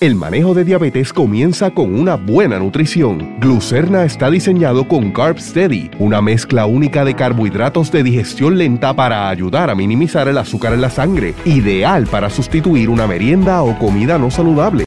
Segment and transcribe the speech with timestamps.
[0.00, 3.38] El manejo de diabetes comienza con una buena nutrición.
[3.38, 9.28] Glucerna está diseñado con Carb Steady, una mezcla única de carbohidratos de digestión lenta para
[9.28, 14.16] ayudar a minimizar el azúcar en la sangre, ideal para sustituir una merienda o comida
[14.16, 14.86] no saludable.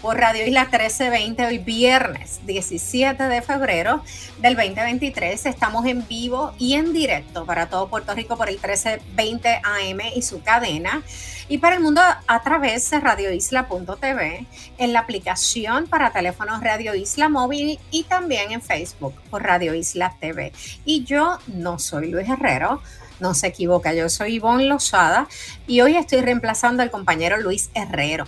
[0.00, 4.02] Por Radio Isla 1320, hoy viernes 17 de febrero
[4.38, 5.46] del 2023.
[5.46, 10.22] Estamos en vivo y en directo para todo Puerto Rico por el 1320 AM y
[10.22, 11.02] su cadena
[11.48, 14.46] y para el mundo a través de radioisla.tv,
[14.78, 20.16] en la aplicación para teléfonos Radio Isla Móvil y también en Facebook por Radio Isla
[20.18, 20.52] TV.
[20.84, 22.80] Y yo no soy Luis Herrero.
[23.18, 25.28] No se equivoca, yo soy Ivonne Lozada
[25.66, 28.26] y hoy estoy reemplazando al compañero Luis Herrero.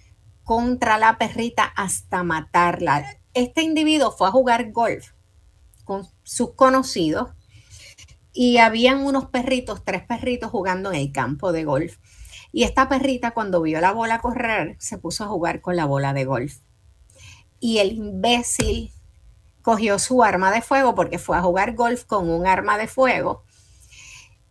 [0.45, 3.07] contra la perrita hasta matarla.
[3.33, 5.13] Este individuo fue a jugar golf
[5.85, 7.31] con sus conocidos
[8.35, 11.97] y habían unos perritos, tres perritos jugando en el campo de golf.
[12.59, 16.13] Y esta perrita cuando vio la bola correr, se puso a jugar con la bola
[16.13, 16.57] de golf.
[17.61, 18.91] Y el imbécil
[19.63, 23.45] cogió su arma de fuego porque fue a jugar golf con un arma de fuego,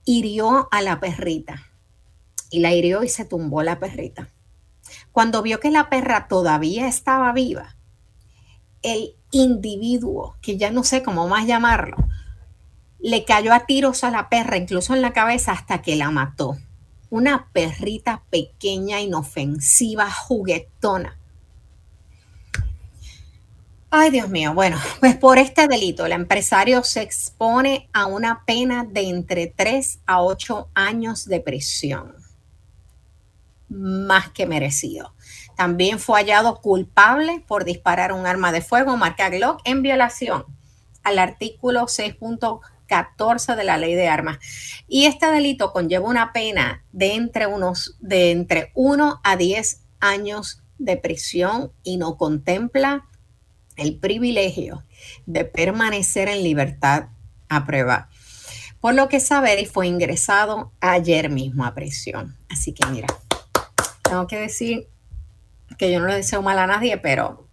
[0.05, 1.63] hirió a la perrita.
[2.49, 4.29] Y la hirió y se tumbó la perrita.
[5.11, 7.75] Cuando vio que la perra todavía estaba viva,
[8.83, 11.97] el individuo, que ya no sé cómo más llamarlo,
[12.99, 16.57] le cayó a tiros a la perra, incluso en la cabeza, hasta que la mató
[17.09, 21.17] una perrita pequeña, inofensiva, juguetona.
[23.89, 24.53] Ay, Dios mío.
[24.53, 29.99] Bueno, pues por este delito el empresario se expone a una pena de entre 3
[30.05, 32.15] a 8 años de prisión.
[33.69, 35.13] Más que merecido.
[35.55, 40.45] También fue hallado culpable por disparar un arma de fuego marca Glock en violación
[41.03, 42.15] al artículo 6.
[42.87, 44.39] 14 de la ley de armas.
[44.87, 50.61] Y este delito conlleva una pena de entre, unos, de entre 1 a 10 años
[50.77, 53.05] de prisión y no contempla
[53.75, 54.83] el privilegio
[55.25, 57.09] de permanecer en libertad
[57.49, 58.09] a prueba.
[58.79, 62.37] Por lo que Saveri fue ingresado ayer mismo a prisión.
[62.49, 63.07] Así que mira,
[64.03, 64.87] tengo que decir
[65.77, 67.47] que yo no le deseo mal a nadie, pero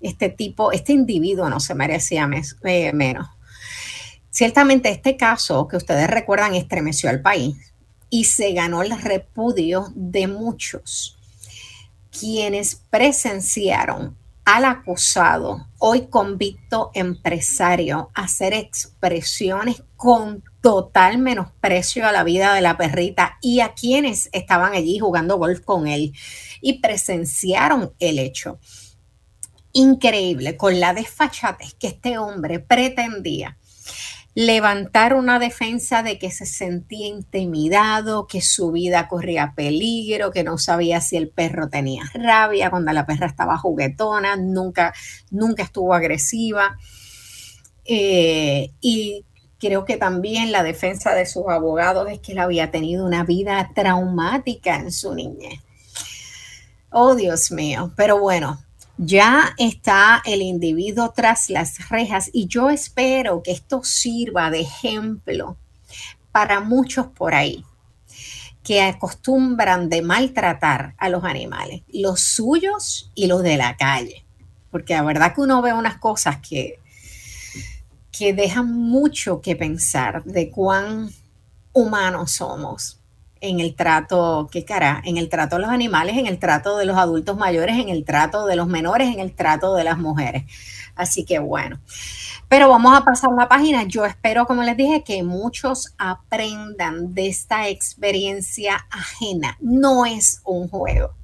[0.00, 2.28] este tipo, este individuo no se merecía
[2.64, 3.26] eh, menos.
[4.30, 7.74] Ciertamente este caso que ustedes recuerdan estremeció al país
[8.08, 11.16] y se ganó el repudio de muchos
[12.10, 22.54] quienes presenciaron al acusado, hoy convicto empresario, hacer expresiones con total menosprecio a la vida
[22.54, 26.12] de la perrita y a quienes estaban allí jugando golf con él
[26.60, 28.58] y presenciaron el hecho.
[29.72, 33.56] Increíble, con la desfachatez que este hombre pretendía
[34.40, 40.56] levantar una defensa de que se sentía intimidado, que su vida corría peligro, que no
[40.56, 44.94] sabía si el perro tenía rabia cuando la perra estaba juguetona, nunca,
[45.30, 46.78] nunca estuvo agresiva.
[47.84, 49.26] Eh, y
[49.58, 53.72] creo que también la defensa de sus abogados es que él había tenido una vida
[53.74, 55.60] traumática en su niñez.
[56.90, 57.92] Oh, Dios mío.
[57.94, 58.58] Pero bueno,
[59.02, 65.56] ya está el individuo tras las rejas y yo espero que esto sirva de ejemplo
[66.32, 67.64] para muchos por ahí
[68.62, 74.26] que acostumbran de maltratar a los animales, los suyos y los de la calle.
[74.70, 76.78] Porque la verdad que uno ve unas cosas que,
[78.12, 81.08] que dejan mucho que pensar de cuán
[81.72, 82.99] humanos somos
[83.40, 86.84] en el trato, qué cara, en el trato de los animales, en el trato de
[86.84, 90.44] los adultos mayores, en el trato de los menores, en el trato de las mujeres.
[90.94, 91.80] Así que bueno,
[92.48, 93.84] pero vamos a pasar la página.
[93.84, 99.56] Yo espero, como les dije, que muchos aprendan de esta experiencia ajena.
[99.60, 101.14] No es un juego.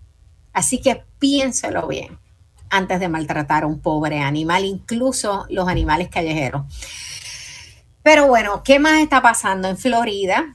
[0.53, 2.19] Así que piénselo bien
[2.71, 6.63] antes de maltratar a un pobre animal, incluso los animales callejeros.
[8.03, 10.55] Pero bueno, ¿qué más está pasando en Florida?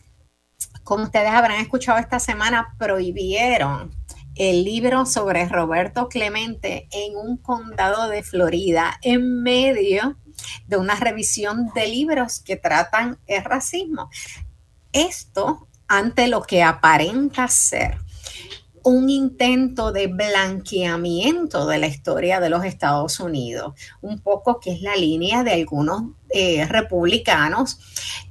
[0.91, 3.95] Como ustedes habrán escuchado esta semana, prohibieron
[4.35, 10.17] el libro sobre Roberto Clemente en un condado de Florida en medio
[10.67, 14.09] de una revisión de libros que tratan el racismo.
[14.91, 17.97] Esto ante lo que aparenta ser
[18.83, 24.81] un intento de blanqueamiento de la historia de los Estados Unidos, un poco que es
[24.81, 26.03] la línea de algunos
[26.33, 27.79] eh, republicanos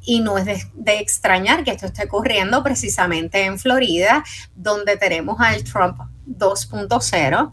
[0.02, 0.44] y no es
[0.74, 4.24] de, extrañar que esto esté ocurriendo precisamente en Florida,
[4.54, 7.52] donde tenemos al Trump 2.0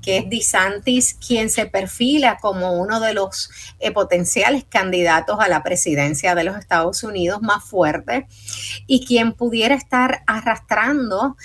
[0.00, 5.62] que es DeSantis quien se perfila como uno de los eh, potenciales candidatos a la
[5.62, 8.26] presidencia de los Estados Unidos más fuerte
[8.86, 11.36] y quien pudiera estar arrastrando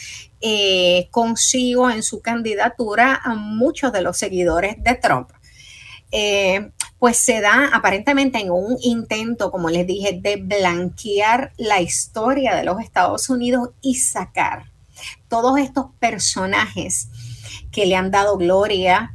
[0.42, 5.30] eh, consigo en su candidatura a muchos de los seguidores de Trump.
[7.00, 12.64] Pues se da aparentemente en un intento, como les dije, de blanquear la historia de
[12.64, 14.72] los Estados Unidos y sacar
[15.28, 17.10] todos estos personajes
[17.72, 19.14] que le han dado gloria,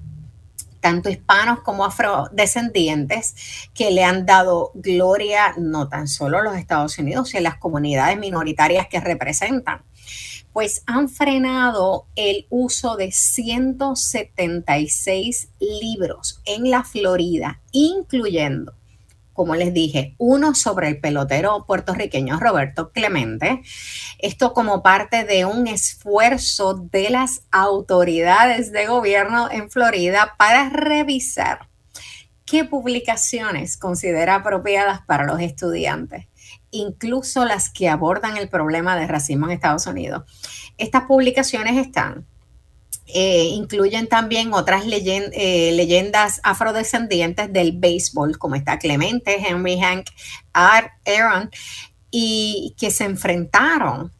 [0.80, 3.34] tanto hispanos como afrodescendientes,
[3.74, 7.58] que le han dado gloria no tan solo a los Estados Unidos, sino a las
[7.58, 9.82] comunidades minoritarias que representan
[10.52, 18.74] pues han frenado el uso de 176 libros en la Florida, incluyendo
[19.40, 23.62] como les dije, uno sobre el pelotero puertorriqueño Roberto Clemente.
[24.18, 31.70] Esto como parte de un esfuerzo de las autoridades de gobierno en Florida para revisar
[32.44, 36.26] qué publicaciones considera apropiadas para los estudiantes,
[36.70, 40.22] incluso las que abordan el problema de racismo en Estados Unidos.
[40.78, 42.26] Estas publicaciones están
[43.12, 50.06] eh, incluyen también otras eh, leyendas afrodescendientes del béisbol, como está Clemente, Henry Hank,
[50.52, 51.50] Aaron,
[52.12, 54.12] y que se enfrentaron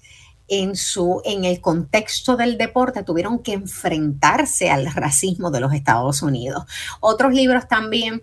[0.49, 6.23] en, su, en el contexto del deporte, tuvieron que enfrentarse al racismo de los Estados
[6.23, 6.65] Unidos.
[6.99, 8.23] Otros libros también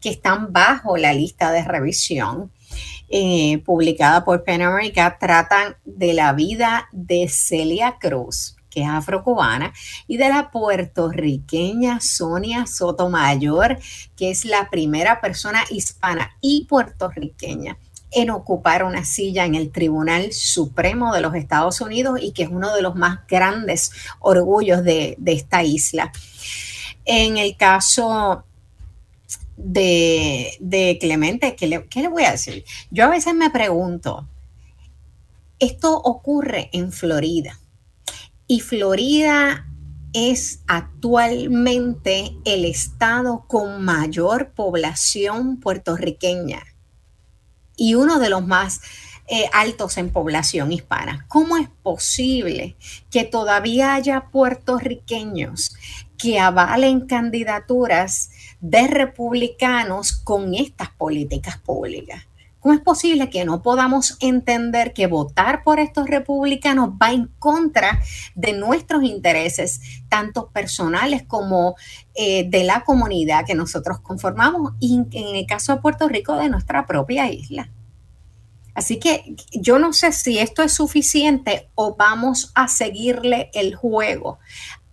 [0.00, 2.50] que están bajo la lista de revisión.
[3.10, 9.72] Eh, publicada por Pen America tratan de la vida de Celia Cruz, que es afrocubana,
[10.06, 13.78] y de la puertorriqueña Sonia Sotomayor,
[14.16, 17.78] que es la primera persona hispana y puertorriqueña
[18.10, 22.48] en ocupar una silla en el Tribunal Supremo de los Estados Unidos y que es
[22.50, 26.10] uno de los más grandes orgullos de, esta isla.
[27.04, 28.44] En el caso
[29.58, 32.64] de, Clemente, ¿qué le, ¿qué le voy a decir?
[32.90, 34.28] Yo a veces me pregunto,
[35.58, 37.58] esto ocurre en Florida
[38.46, 39.66] y Florida
[40.12, 46.62] es actualmente el estado con mayor población puertorriqueña
[47.76, 48.80] y uno de los más
[49.30, 51.26] eh, altos en población hispana.
[51.28, 52.76] ¿Cómo es posible
[53.10, 55.76] que todavía haya puertorriqueños
[56.16, 62.28] que avalen candidaturas de republicanos con estas políticas públicas?
[62.60, 68.00] ¿Cómo es posible que no podamos entender que votar por estos republicanos va en contra
[68.34, 71.76] de nuestros intereses, tanto personales como
[72.14, 76.48] eh, de la comunidad que nosotros conformamos y en el caso de Puerto Rico de
[76.48, 77.70] nuestra propia isla?
[78.74, 84.38] Así que yo no sé si esto es suficiente o vamos a seguirle el juego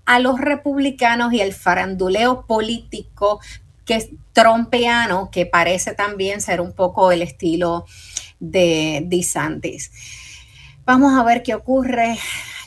[0.06, 3.40] a los republicanos y el faranduleo político
[3.86, 7.86] que es trompeano, que parece también ser un poco el estilo
[8.40, 9.92] de DeSantis.
[10.86, 12.18] Vamos a ver qué ocurre.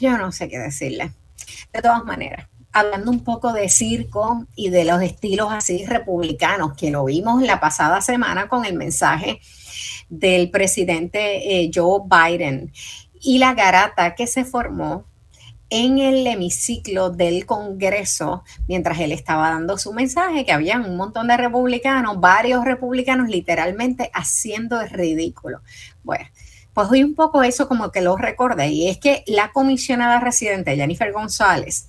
[0.01, 1.13] Yo no sé qué decirle.
[1.73, 6.91] De todas maneras, hablando un poco de circo y de los estilos así republicanos, que
[6.91, 9.41] lo vimos la pasada semana con el mensaje
[10.09, 12.73] del presidente eh, Joe Biden
[13.21, 15.05] y la garata que se formó
[15.71, 21.29] en el hemiciclo del Congreso mientras él estaba dando su mensaje, que había un montón
[21.29, 25.61] de republicanos, varios republicanos literalmente haciendo el ridículo.
[26.03, 26.25] Bueno,
[26.73, 30.77] pues hoy un poco eso como que lo recordé y es que la comisionada residente
[30.77, 31.89] Jennifer González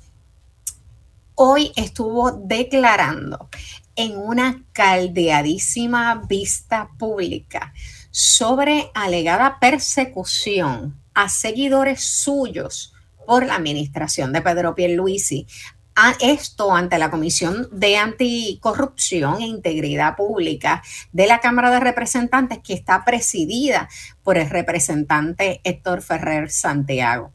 [1.36, 3.50] hoy estuvo declarando
[3.96, 7.74] en una caldeadísima vista pública
[8.12, 12.94] sobre alegada persecución a seguidores suyos
[13.30, 15.46] por la administración de Pedro Pierluisi.
[15.96, 20.82] A esto ante la Comisión de Anticorrupción e Integridad Pública
[21.12, 23.88] de la Cámara de Representantes, que está presidida
[24.24, 27.32] por el representante Héctor Ferrer Santiago.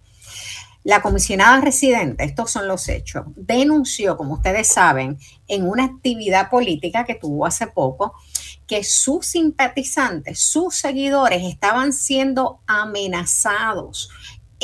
[0.83, 7.05] La comisionada residente, estos son los hechos, denunció, como ustedes saben, en una actividad política
[7.05, 8.15] que tuvo hace poco,
[8.67, 14.11] que sus simpatizantes, sus seguidores estaban siendo amenazados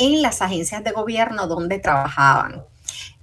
[0.01, 2.63] en las agencias de gobierno donde trabajaban,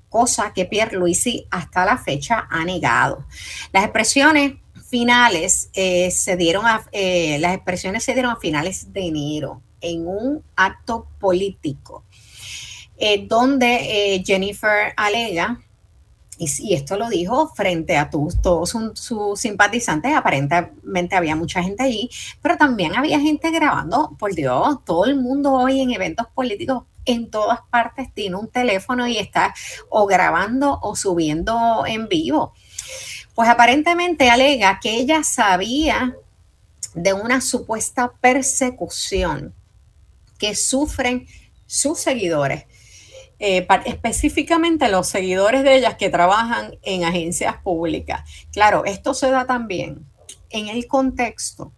[0.08, 3.26] cosa que Pierre Luisi hasta la fecha ha negado.
[3.72, 4.54] Las expresiones
[4.88, 10.06] finales eh, se dieron a, eh, las expresiones se dieron a finales de enero en
[10.06, 12.04] un acto político
[12.96, 15.60] eh, donde Jennifer alega
[16.38, 22.08] y, esto lo dijo frente a todos sus simpatizantes, aparentemente había mucha gente allí,
[22.40, 27.30] pero también había gente grabando, por Dios, todo el mundo hoy en eventos políticos en
[27.30, 29.54] todas partes tiene un teléfono y está
[29.88, 32.52] o grabando o subiendo en vivo.
[33.34, 36.14] Pues aparentemente alega que ella sabía
[36.94, 39.54] de una supuesta persecución
[40.38, 41.26] que sufren
[41.66, 42.64] sus seguidores
[43.38, 48.28] eh, específicamente los seguidores de ellas que trabajan en agencias públicas.
[48.52, 50.06] Claro, esto se da también
[50.50, 51.72] en el contexto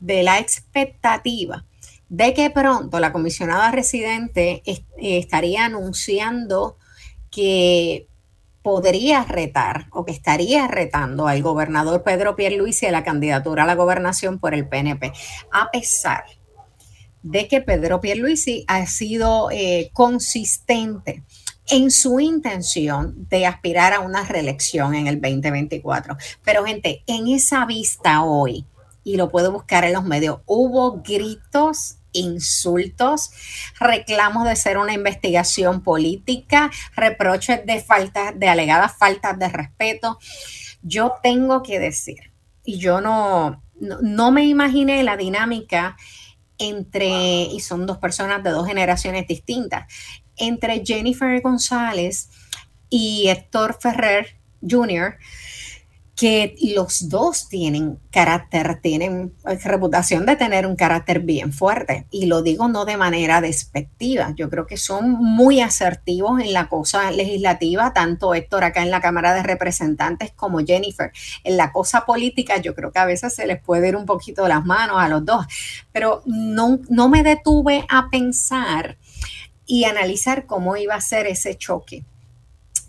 [0.00, 1.64] de la expectativa
[2.08, 6.76] de que pronto la comisionada residente eh, estaría anunciando
[7.30, 8.06] que
[8.62, 13.74] podría retar o que estaría retando al gobernador Pedro Pierluisi a la candidatura a la
[13.74, 15.12] gobernación por el PNP,
[15.52, 16.43] a pesar de
[17.48, 21.22] que Pedro Pierluisi ha sido eh, consistente
[21.68, 26.16] en su intención de aspirar a una reelección en el 2024.
[26.44, 28.66] Pero gente, en esa vista hoy,
[29.02, 33.30] y lo puedo buscar en los medios, hubo gritos insultos,
[33.80, 40.18] reclamos de ser una investigación política, reproches de faltas, de alegadas faltas de respeto.
[40.82, 42.32] Yo tengo que decir,
[42.64, 45.96] y yo no, no me imaginé la dinámica
[46.58, 49.92] entre, y son dos personas de dos generaciones distintas,
[50.36, 52.30] entre Jennifer González
[52.90, 54.36] y Héctor Ferrer
[54.68, 55.16] Jr.,
[56.16, 62.06] que los dos tienen carácter, tienen reputación de tener un carácter bien fuerte.
[62.10, 64.32] Y lo digo no de manera despectiva.
[64.36, 69.00] Yo creo que son muy asertivos en la cosa legislativa, tanto Héctor acá en la
[69.00, 71.10] Cámara de Representantes como Jennifer.
[71.42, 74.46] En la cosa política, yo creo que a veces se les puede ir un poquito
[74.46, 75.44] las manos a los dos.
[75.90, 78.98] Pero no, no me detuve a pensar
[79.66, 82.04] y analizar cómo iba a ser ese choque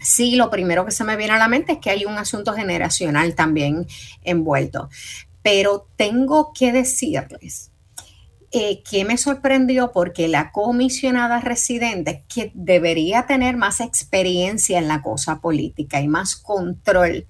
[0.05, 2.53] sí, lo primero que se me viene a la mente es que hay un asunto
[2.53, 3.87] generacional también
[4.23, 4.89] envuelto.
[5.41, 7.71] Pero tengo que decirles
[8.51, 15.01] eh, que me sorprendió porque la comisionada residente, que debería tener más experiencia en la
[15.01, 17.27] cosa política y más control,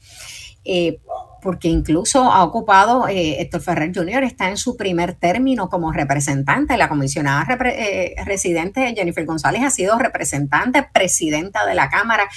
[0.65, 0.99] eh,
[1.45, 4.23] porque incluso ha ocupado, eh, Héctor Ferrer Jr.
[4.23, 6.75] está en su primer término como representante.
[6.75, 12.27] La comisionada eh, residente Jennifer González ha sido representante, presidenta de la Cámara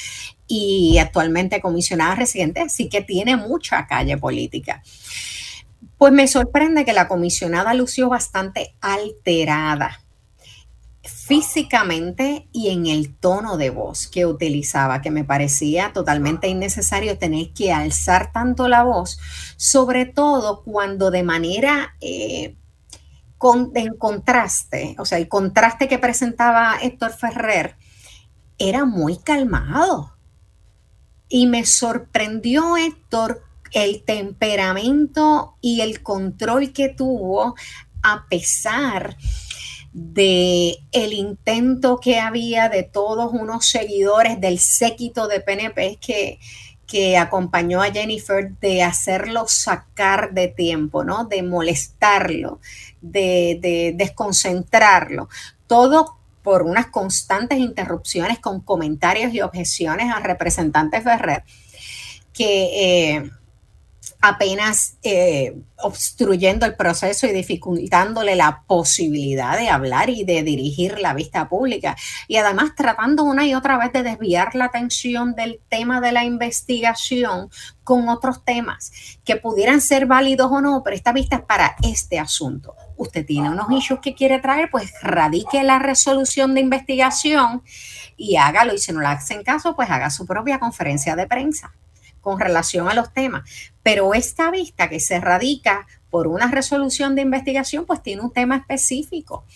[0.47, 4.83] y actualmente comisionada residente, así que tiene mucha calle política.
[5.97, 10.01] Pues me sorprende que la comisionada lució bastante alterada
[11.09, 17.53] físicamente y en el tono de voz que utilizaba, que me parecía totalmente innecesario tener
[17.53, 19.19] que alzar tanto la voz,
[19.57, 22.57] sobre todo cuando de manera eh,
[23.75, 27.77] en contraste, o sea, el contraste que presentaba Héctor Ferrer
[28.59, 30.15] era muy calmado.
[31.29, 37.55] Y me sorprendió Héctor el temperamento y el control que tuvo
[38.03, 39.48] a pesar de
[40.93, 46.39] el intento que había de todos unos seguidores del séquito de PNP que,
[46.87, 51.25] que acompañó a Jennifer de hacerlo sacar de tiempo, ¿no?
[51.25, 52.61] De molestarlo,
[53.01, 55.29] de, de desconcentrarlo.
[55.67, 61.45] Todo por unas constantes interrupciones con comentarios y objeciones al representante Ferrer,
[62.33, 63.31] que eh,
[64.21, 71.15] apenas eh, obstruyendo el proceso y dificultándole la posibilidad de hablar y de dirigir la
[71.15, 71.97] vista pública.
[72.27, 76.25] Y además tratando una y otra vez de desviar la atención del tema de la
[76.25, 77.49] investigación
[77.85, 78.91] con otros temas
[79.25, 82.75] que pudieran ser válidos o no, pero esta vista es para este asunto.
[82.97, 87.63] Usted tiene unos issues que quiere traer, pues radique la resolución de investigación
[88.17, 88.75] y hágalo.
[88.75, 91.73] Y si no le hacen caso, pues haga su propia conferencia de prensa
[92.29, 93.49] con relación a los temas.
[93.83, 98.57] Pero esta vista que se radica por una resolución de investigación, pues tiene un tema
[98.59, 99.47] específico.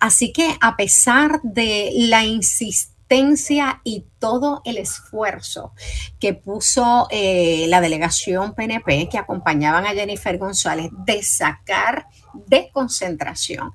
[0.00, 5.74] Así que a pesar de la insistencia y todo el esfuerzo
[6.18, 12.08] que puso eh, la delegación PNP que acompañaban a Jennifer González de sacar
[12.46, 13.74] de concentración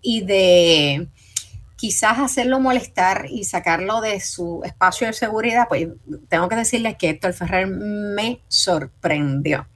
[0.00, 1.08] y de
[1.76, 5.88] quizás hacerlo molestar y sacarlo de su espacio de seguridad, pues
[6.28, 9.66] tengo que decirles que Héctor Ferrer me sorprendió.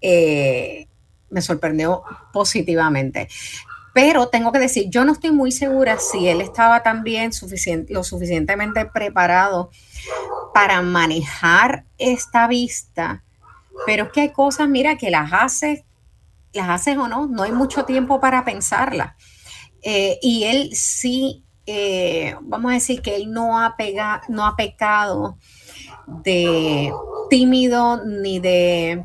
[0.00, 0.88] Eh,
[1.30, 2.02] me sorprendió
[2.32, 3.28] positivamente.
[3.94, 7.30] Pero tengo que decir, yo no estoy muy segura si él estaba también
[7.88, 9.70] lo suficientemente preparado
[10.54, 13.22] para manejar esta vista.
[13.86, 15.84] Pero es que hay cosas, mira, que las haces,
[16.52, 19.14] las haces o no, no hay mucho tiempo para pensarlas.
[19.82, 23.76] Eh, y él sí, eh, vamos a decir que él no ha,
[24.28, 25.36] no ha pecado
[26.06, 26.92] de
[27.30, 29.04] tímido ni de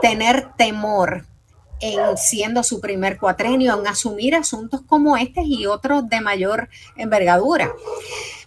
[0.00, 1.24] tener temor
[1.80, 7.72] en siendo su primer cuatrenio, en asumir asuntos como este y otros de mayor envergadura.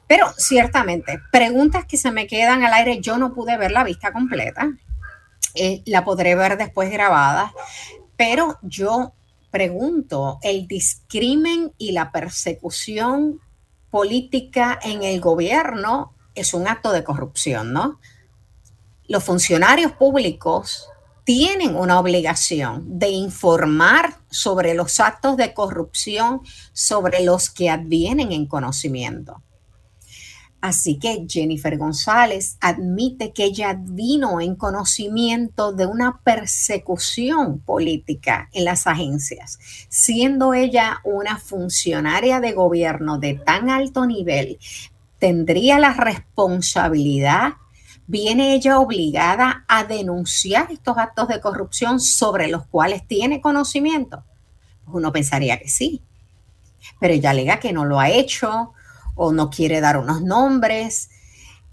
[0.07, 4.13] Pero ciertamente, preguntas que se me quedan al aire, yo no pude ver la vista
[4.13, 4.69] completa,
[5.55, 7.51] eh, la podré ver después grabada,
[8.15, 9.13] pero yo
[9.55, 13.39] pregunto, ¿el discrimen y la persecución
[13.89, 18.01] política en el gobierno es un acto de corrupción, ¿no?
[19.07, 20.89] Los funcionarios públicos
[21.24, 26.41] tienen una obligación de informar sobre los actos de corrupción
[26.74, 29.41] sobre los que advienen en conocimiento.
[30.65, 38.65] Así que Jennifer González admite que ella vino en conocimiento de una persecución política en
[38.65, 44.57] las agencias, siendo ella una funcionaria de gobierno de tan alto nivel,
[45.19, 47.53] tendría la responsabilidad,
[48.07, 54.23] viene ella obligada a denunciar estos actos de corrupción sobre los cuales tiene conocimiento.
[54.83, 56.01] Pues uno pensaría que sí,
[56.99, 58.73] pero ella alega que no lo ha hecho,
[59.15, 61.09] o no quiere dar unos nombres,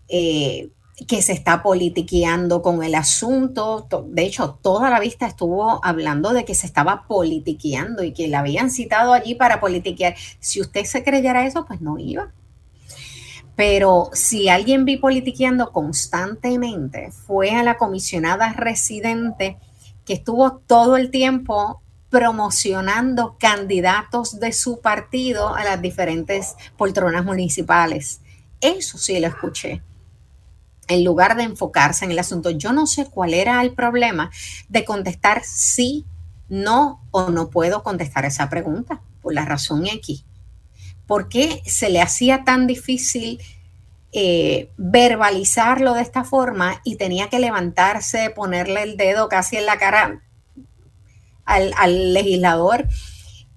[0.09, 0.71] eh,
[1.07, 3.87] que se está politiqueando con el asunto.
[4.07, 8.41] De hecho, toda la vista estuvo hablando de que se estaba politiqueando y que la
[8.41, 10.15] habían citado allí para politiquear.
[10.39, 12.33] Si usted se creyera eso, pues no iba.
[13.57, 19.59] Pero si alguien vi politiqueando constantemente, fue a la comisionada residente
[20.05, 21.82] que estuvo todo el tiempo
[22.13, 28.21] promocionando candidatos de su partido a las diferentes poltronas municipales.
[28.61, 29.81] Eso sí lo escuché.
[30.89, 34.31] En lugar de enfocarse en el asunto, yo no sé cuál era el problema
[34.69, 36.05] de contestar sí,
[36.51, 40.27] no o no puedo contestar esa pregunta por la razón X.
[41.07, 43.41] ¿Por qué se le hacía tan difícil
[44.13, 49.79] eh, verbalizarlo de esta forma y tenía que levantarse, ponerle el dedo casi en la
[49.79, 50.21] cara?
[51.45, 52.87] Al, legislador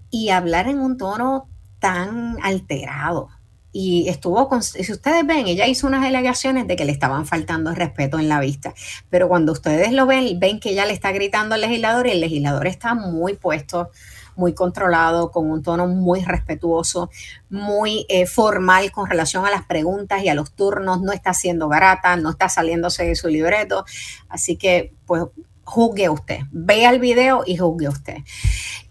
[0.09, 3.29] y hablar en un tono tan alterado.
[3.71, 7.75] Y estuvo, con, si ustedes ven, ella hizo unas alegaciones de que le estaban faltando
[7.75, 8.73] respeto en la vista,
[9.09, 12.21] pero cuando ustedes lo ven, ven que ella le está gritando al legislador y el
[12.21, 13.89] legislador está muy puesto,
[14.37, 17.09] muy controlado, con un tono muy respetuoso,
[17.49, 21.67] muy eh, formal con relación a las preguntas y a los turnos, no está haciendo
[21.67, 23.85] garata, no está saliéndose de su libreto,
[24.29, 25.23] así que pues
[25.65, 28.17] juzgue usted, vea el video y juzgue usted.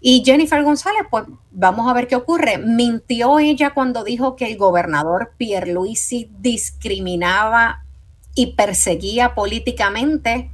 [0.01, 2.59] Y Jennifer González, pues vamos a ver qué ocurre.
[2.59, 7.87] Mintió ella cuando dijo que el gobernador Pierluisi discriminaba
[8.35, 10.51] y perseguía políticamente.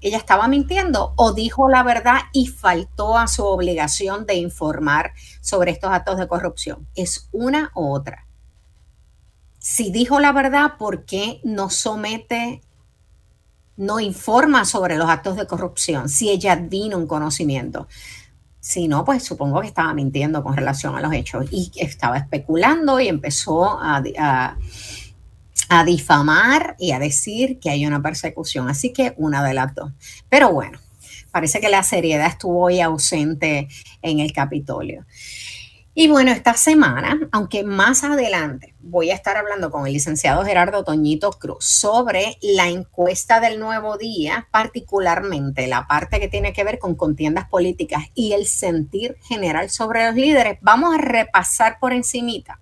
[0.00, 5.72] ¿Ella estaba mintiendo o dijo la verdad y faltó a su obligación de informar sobre
[5.72, 6.86] estos actos de corrupción?
[6.94, 8.26] Es una u otra.
[9.58, 12.62] Si dijo la verdad, ¿por qué no somete
[13.78, 17.88] no informa sobre los actos de corrupción, si ella vino un conocimiento.
[18.60, 23.00] Si no, pues supongo que estaba mintiendo con relación a los hechos y estaba especulando
[23.00, 24.02] y empezó a,
[25.68, 28.68] a difamar y a decir que hay una persecución.
[28.68, 29.92] Así que una de las dos.
[30.28, 30.80] Pero bueno,
[31.30, 33.68] parece que la seriedad estuvo hoy ausente
[34.02, 35.06] en el Capitolio.
[36.00, 40.84] Y bueno, esta semana, aunque más adelante voy a estar hablando con el licenciado Gerardo
[40.84, 46.78] Toñito Cruz sobre la encuesta del nuevo día, particularmente la parte que tiene que ver
[46.78, 52.60] con contiendas políticas y el sentir general sobre los líderes, vamos a repasar por encimita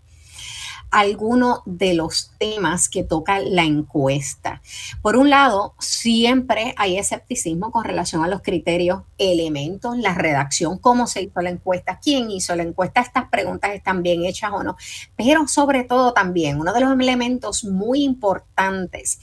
[0.90, 4.62] algunos de los temas que toca la encuesta.
[5.02, 11.06] Por un lado, siempre hay escepticismo con relación a los criterios, elementos, la redacción, cómo
[11.06, 14.76] se hizo la encuesta, quién hizo la encuesta, estas preguntas están bien hechas o no,
[15.16, 19.18] pero sobre todo también uno de los elementos muy importantes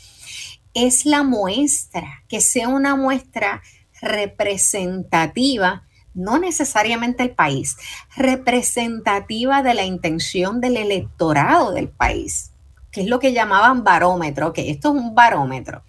[0.74, 3.62] es la muestra, que sea una muestra
[4.02, 7.78] representativa no necesariamente el país,
[8.16, 12.52] representativa de la intención del electorado del país,
[12.92, 15.84] que es lo que llamaban barómetro, que esto es un barómetro.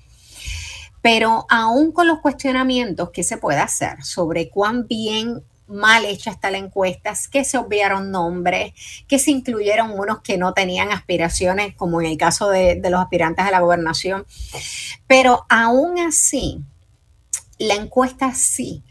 [1.03, 6.51] Pero aún con los cuestionamientos que se puede hacer sobre cuán bien mal hecha está
[6.51, 8.73] la encuesta, que se obviaron nombres,
[9.07, 13.01] que se incluyeron unos que no tenían aspiraciones, como en el caso de, de los
[13.01, 14.27] aspirantes a la gobernación.
[15.07, 16.61] Pero aún así,
[17.59, 18.83] la encuesta sí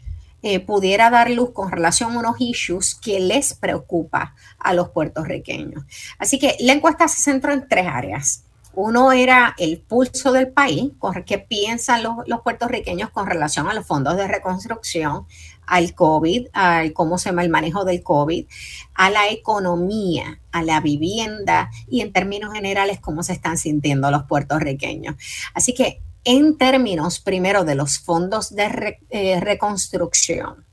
[0.46, 5.84] eh, pudiera dar luz con relación a unos issues que les preocupa a los puertorriqueños.
[6.18, 8.44] Así que la encuesta se centró en tres áreas.
[8.74, 10.92] Uno era el pulso del país,
[11.24, 15.26] qué piensan los, los, puertorriqueños con relación a los fondos de reconstrucción,
[15.66, 18.44] al COVID, al cómo se llama el manejo del COVID,
[18.92, 24.24] a la economía, a la vivienda y en términos generales cómo se están sintiendo los
[24.24, 25.14] puertorriqueños.
[25.54, 30.64] Así que en términos primero de los fondos de eh, reconstrucción.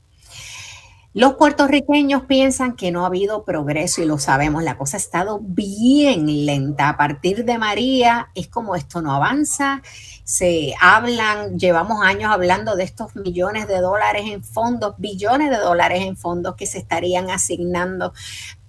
[1.14, 5.40] Los puertorriqueños piensan que no ha habido progreso y lo sabemos, la cosa ha estado
[5.42, 6.88] bien lenta.
[6.88, 9.82] A partir de María es como esto no avanza,
[10.24, 16.00] se hablan, llevamos años hablando de estos millones de dólares en fondos, billones de dólares
[16.00, 18.14] en fondos que se estarían asignando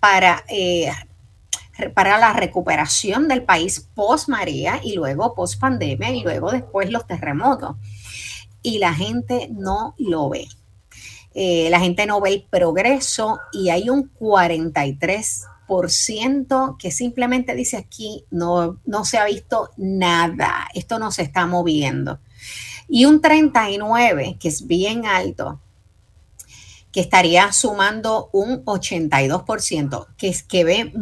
[0.02, 0.91] para eh,
[1.94, 7.08] para la recuperación del país post María y luego post pandemia y luego después los
[7.08, 7.76] terremotos.
[8.62, 10.48] Y la gente no lo ve.
[11.34, 18.26] Eh, la gente no ve el progreso y hay un 43% que simplemente dice aquí
[18.30, 22.20] no, no se ha visto nada, esto no se está moviendo.
[22.88, 25.60] Y un 39%, que es bien alto,
[26.94, 30.94] que estaría sumando un 82%, que es que ve,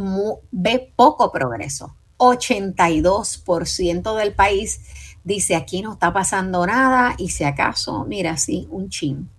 [0.52, 1.96] ve poco progreso.
[2.18, 4.82] 82% del país
[5.24, 9.30] dice aquí no está pasando nada y si acaso, mira, sí, un chin.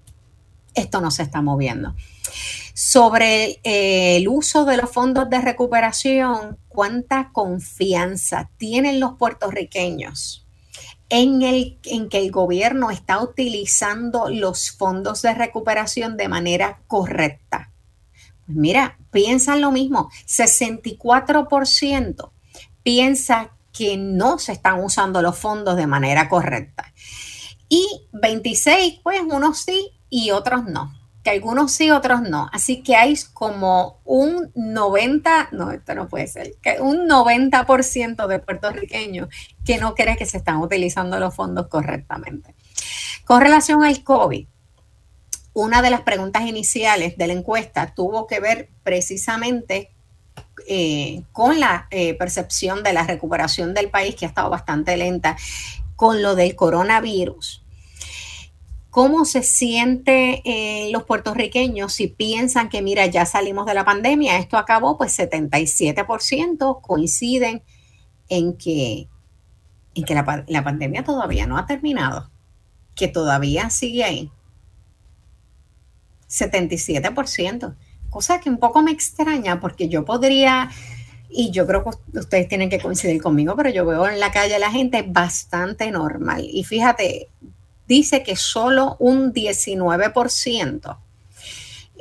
[0.75, 1.95] Esto no se está moviendo.
[2.75, 10.42] Sobre eh, el uso de los fondos de recuperación, ¿cuánta confianza tienen los puertorriqueños
[11.15, 17.71] en, el, en que el gobierno está utilizando los fondos de recuperación de manera correcta.
[18.47, 22.31] Pues mira, piensan lo mismo, 64%
[22.83, 26.95] piensa que no se están usando los fondos de manera correcta.
[27.69, 32.49] Y 26, pues unos sí y otros no que algunos sí, otros no.
[32.53, 38.39] Así que hay como un 90, no, esto no puede ser, que un 90% de
[38.41, 39.29] puertorriqueños
[39.65, 42.55] que no cree que se están utilizando los fondos correctamente.
[43.25, 44.47] Con relación al COVID,
[45.55, 49.91] una de las preguntas iniciales de la encuesta tuvo que ver precisamente
[50.67, 55.37] eh, con la eh, percepción de la recuperación del país, que ha estado bastante lenta,
[55.97, 57.63] con lo del coronavirus
[58.93, 64.37] ¿Cómo se siente eh, los puertorriqueños si piensan que, mira, ya salimos de la pandemia,
[64.37, 64.99] esto acabó?
[64.99, 67.63] Pues 77% coinciden
[68.29, 69.09] en que,
[69.95, 72.31] en que la, la pandemia todavía no ha terminado,
[72.95, 74.31] que todavía sigue ahí.
[76.29, 77.75] 77%.
[78.11, 80.71] Cosa que un poco me extraña porque yo podría,
[81.31, 84.57] y yo creo que ustedes tienen que coincidir conmigo, pero yo veo en la calle
[84.57, 86.47] a la gente bastante normal.
[86.51, 87.29] Y fíjate,
[87.87, 90.99] dice que solo un 19%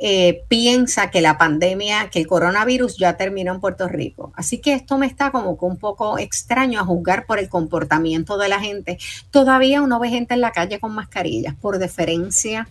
[0.04, 4.32] eh, piensa que la pandemia, que el coronavirus ya terminó en Puerto Rico.
[4.34, 8.36] Así que esto me está como que un poco extraño a juzgar por el comportamiento
[8.36, 8.98] de la gente.
[9.30, 12.68] Todavía uno ve gente en la calle con mascarillas por deferencia.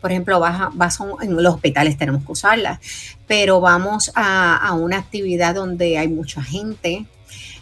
[0.00, 2.78] Por ejemplo, vas, vas en los hospitales tenemos que usarlas,
[3.26, 7.06] pero vamos a, una actividad donde hay mucha gente,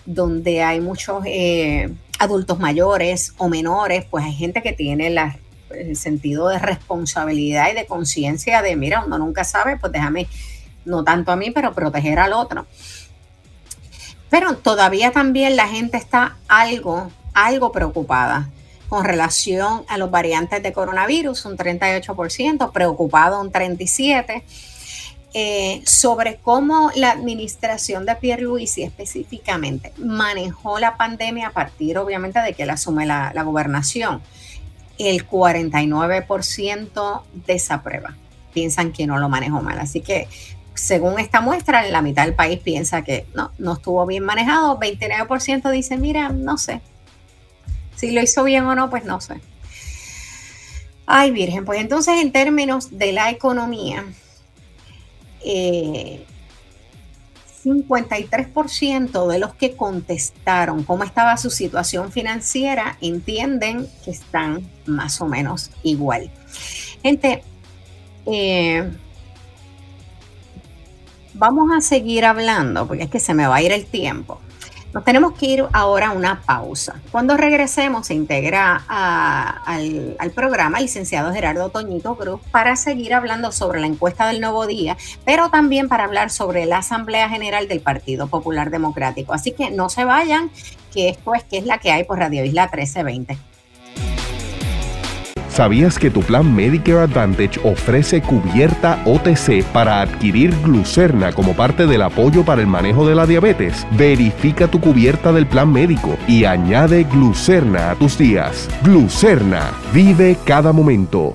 [0.05, 5.09] donde hay muchos eh, adultos mayores o menores, pues hay gente que tiene
[5.71, 10.27] el sentido de responsabilidad y de conciencia de, mira, uno nunca sabe, pues déjame,
[10.85, 12.67] no tanto a mí, pero proteger al otro.
[14.31, 18.51] Pero todavía también la gente está algo, algo preocupada
[18.89, 24.43] con relación a los variantes de coronavirus, un 38%, preocupado un 37%,
[25.39, 32.55] eh, sobre cómo la administración de Pierluisi específicamente manejó la pandemia a partir obviamente de
[32.55, 34.23] que él asume la, la gobernación.
[34.99, 38.17] El 49% desaprueba,
[38.53, 39.79] piensan que no lo manejó mal.
[39.79, 40.29] Así que
[40.75, 45.71] según esta muestra, la mitad del país piensa que no, no estuvo bien manejado, 29%
[45.71, 46.81] dice, mira, no sé,
[47.97, 49.41] si lo hizo bien o no, pues no sé.
[51.07, 54.05] Ay, Virgen, pues entonces en términos de la economía,
[57.67, 65.21] 53% eh, de los que contestaron cómo estaba su situación financiera entienden que están más
[65.21, 66.31] o menos igual.
[67.03, 67.43] Gente,
[68.27, 68.89] eh,
[71.35, 74.41] vamos a seguir hablando porque es que se me va a ir el tiempo.
[74.97, 77.03] Nos tenemos que ir ahora a una pausa.
[77.13, 83.53] Cuando regresemos se integra al, al, programa el licenciado Gerardo Toñito Cruz para seguir hablando
[83.53, 87.81] sobre la encuesta del nuevo día, pero también para hablar sobre la Asamblea General del
[87.81, 89.35] Partido Popular Democrático.
[89.35, 90.51] Así que no se vayan,
[90.95, 93.56] que esto es que es la que hay por Radio Isla 1320.
[95.57, 102.03] ¿Sabías que tu plan Medicare Advantage ofrece cubierta OTC para adquirir glucerna como parte del
[102.03, 103.87] apoyo para el manejo de la diabetes?
[103.93, 108.69] Verifica tu cubierta del plan médico y añade glucerna a tus días.
[108.83, 111.35] Glucerna, vive cada momento.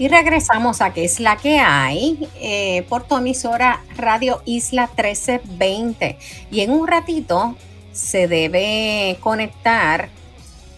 [0.00, 6.18] Y regresamos a que es la que hay eh, por tu emisora Radio Isla 1320.
[6.50, 7.54] Y en un ratito
[7.92, 10.08] se debe conectar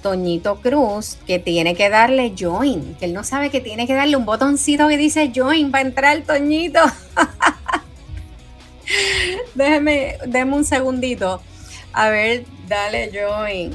[0.03, 4.17] Toñito Cruz, que tiene que darle join, que él no sabe que tiene que darle
[4.17, 6.81] un botoncito que dice join para entrar Toñito.
[9.55, 11.41] Déjeme, déjeme un segundito.
[11.93, 13.73] A ver, dale join.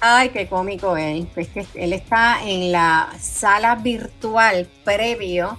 [0.00, 1.28] Ay, qué cómico él.
[1.34, 5.58] Pues que él está en la sala virtual previo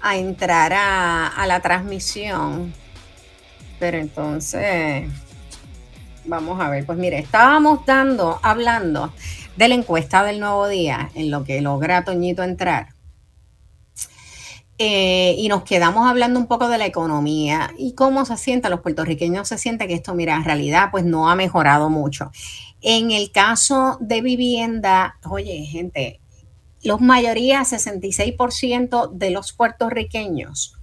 [0.00, 2.72] a entrar a, a la transmisión.
[3.78, 5.08] Pero entonces,
[6.24, 9.12] vamos a ver, pues mire, estábamos dando, hablando
[9.56, 12.88] de la encuesta del nuevo día, en lo que logra Toñito entrar.
[14.80, 18.80] Eh, y nos quedamos hablando un poco de la economía y cómo se siente, los
[18.80, 22.30] puertorriqueños se siente que esto, mira, en realidad pues no ha mejorado mucho.
[22.80, 26.20] En el caso de vivienda, oye, gente,
[26.84, 30.77] los mayoría, 66% de los puertorriqueños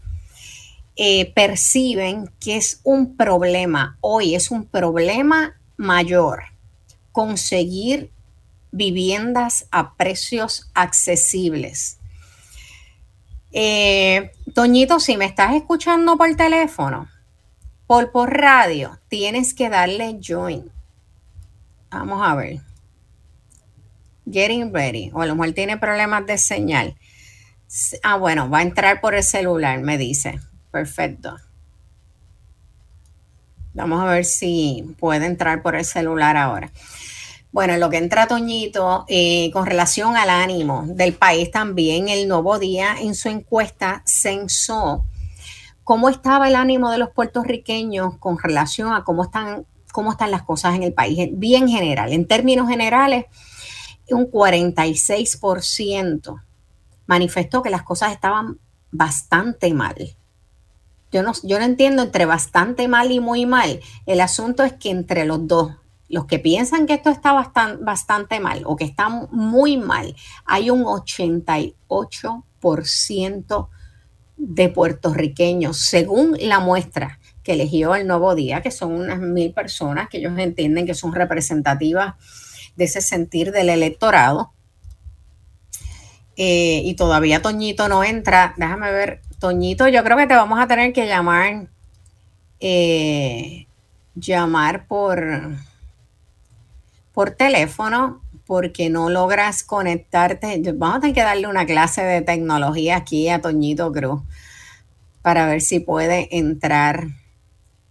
[0.95, 6.43] eh, perciben que es un problema, hoy es un problema mayor
[7.11, 8.11] conseguir
[8.71, 11.97] viviendas a precios accesibles.
[13.53, 17.07] Eh, Toñito, si me estás escuchando por teléfono,
[17.87, 20.69] por, por radio, tienes que darle join.
[21.89, 22.59] Vamos a ver.
[24.29, 25.11] Getting ready.
[25.13, 26.95] O a lo mejor tiene problemas de señal.
[28.03, 30.39] Ah, bueno, va a entrar por el celular, me dice.
[30.75, 31.37] Perfecto.
[33.73, 36.69] Vamos a ver si puede entrar por el celular ahora.
[37.53, 42.59] Bueno, lo que entra Toñito, eh, con relación al ánimo del país también, el nuevo
[42.59, 45.05] día en su encuesta censó
[45.85, 50.43] cómo estaba el ánimo de los puertorriqueños con relación a cómo están, cómo están las
[50.43, 52.11] cosas en el país, bien general.
[52.11, 53.27] En términos generales,
[54.09, 56.43] un 46%
[57.07, 58.59] manifestó que las cosas estaban
[58.91, 60.17] bastante mal.
[61.11, 63.81] Yo no, yo no entiendo entre bastante mal y muy mal.
[64.05, 65.73] El asunto es que entre los dos,
[66.09, 70.15] los que piensan que esto está bastante, mal o que está muy mal,
[70.45, 73.69] hay un 88%
[74.37, 80.09] de puertorriqueños, según la muestra que eligió el Nuevo Día, que son unas mil personas
[80.09, 82.15] que ellos entienden que son representativas
[82.75, 84.51] de ese sentir del electorado.
[86.37, 88.53] Eh, y todavía Toñito no entra.
[88.57, 91.67] Déjame ver Toñito, yo creo que te vamos a tener que llamar,
[92.59, 93.67] eh,
[94.15, 95.23] llamar por,
[97.13, 100.63] por teléfono porque no logras conectarte.
[100.73, 104.23] Vamos a tener que darle una clase de tecnología aquí a Toñito Cruz
[105.21, 107.09] para ver si puede entrar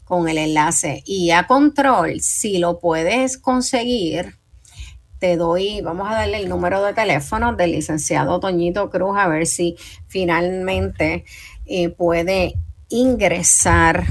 [0.03, 1.05] con el enlace.
[1.07, 4.39] Y a control, si lo puedes conseguir,
[5.25, 9.47] te doy, vamos a darle el número de teléfono del licenciado Toñito Cruz a ver
[9.47, 9.75] si
[10.07, 11.25] finalmente
[11.65, 12.57] eh, puede
[12.91, 14.05] ingresar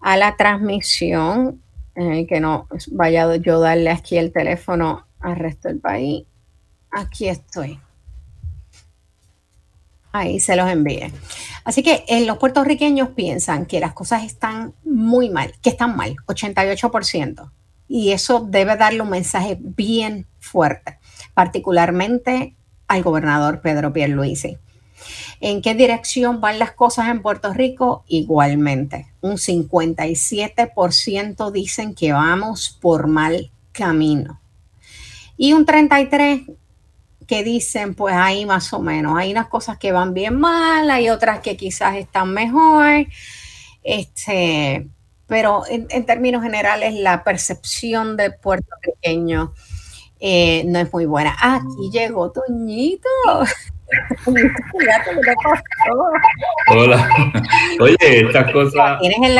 [0.00, 1.60] a la transmisión,
[1.94, 6.24] eh, que no vaya yo darle aquí el teléfono al resto del país.
[6.90, 7.78] Aquí estoy.
[10.10, 11.12] Ahí se los envíe.
[11.64, 16.16] Así que eh, los puertorriqueños piensan que las cosas están muy mal, que están mal,
[16.28, 17.50] 88%.
[17.94, 20.98] Y eso debe darle un mensaje bien fuerte,
[21.32, 22.56] particularmente
[22.88, 24.58] al gobernador Pedro Pierluisi.
[25.38, 28.02] ¿En qué dirección van las cosas en Puerto Rico?
[28.08, 34.40] Igualmente, un 57% dicen que vamos por mal camino.
[35.36, 36.52] Y un 33%
[37.28, 41.10] que dicen, pues ahí más o menos, hay unas cosas que van bien mal, hay
[41.10, 43.06] otras que quizás están mejor,
[43.84, 44.88] este,
[45.26, 49.52] pero en, términos generales la percepción del puertorriqueño
[50.20, 51.34] eh, no es muy buena.
[51.40, 53.08] Ah, aquí llegó Toñito.
[56.70, 57.08] Hola.
[57.80, 58.98] Oye, estas cosas.
[59.00, 59.38] Tienes el,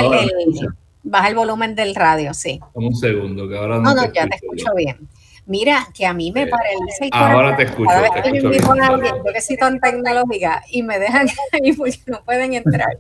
[1.03, 2.61] baja el volumen del radio, sí.
[2.75, 3.94] Un segundo, que ahora no.
[3.94, 5.09] No, no, ya te escucho bien.
[5.47, 7.33] Mira, que a mí me paraliza el corazón.
[7.33, 7.88] Ahora te escucho.
[7.88, 11.27] Cada vez que yo invito a alguien, yo que soy tan tecnológica, y me dejan
[11.53, 12.97] ahí porque no pueden entrar.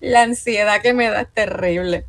[0.00, 2.06] La ansiedad que me da es terrible.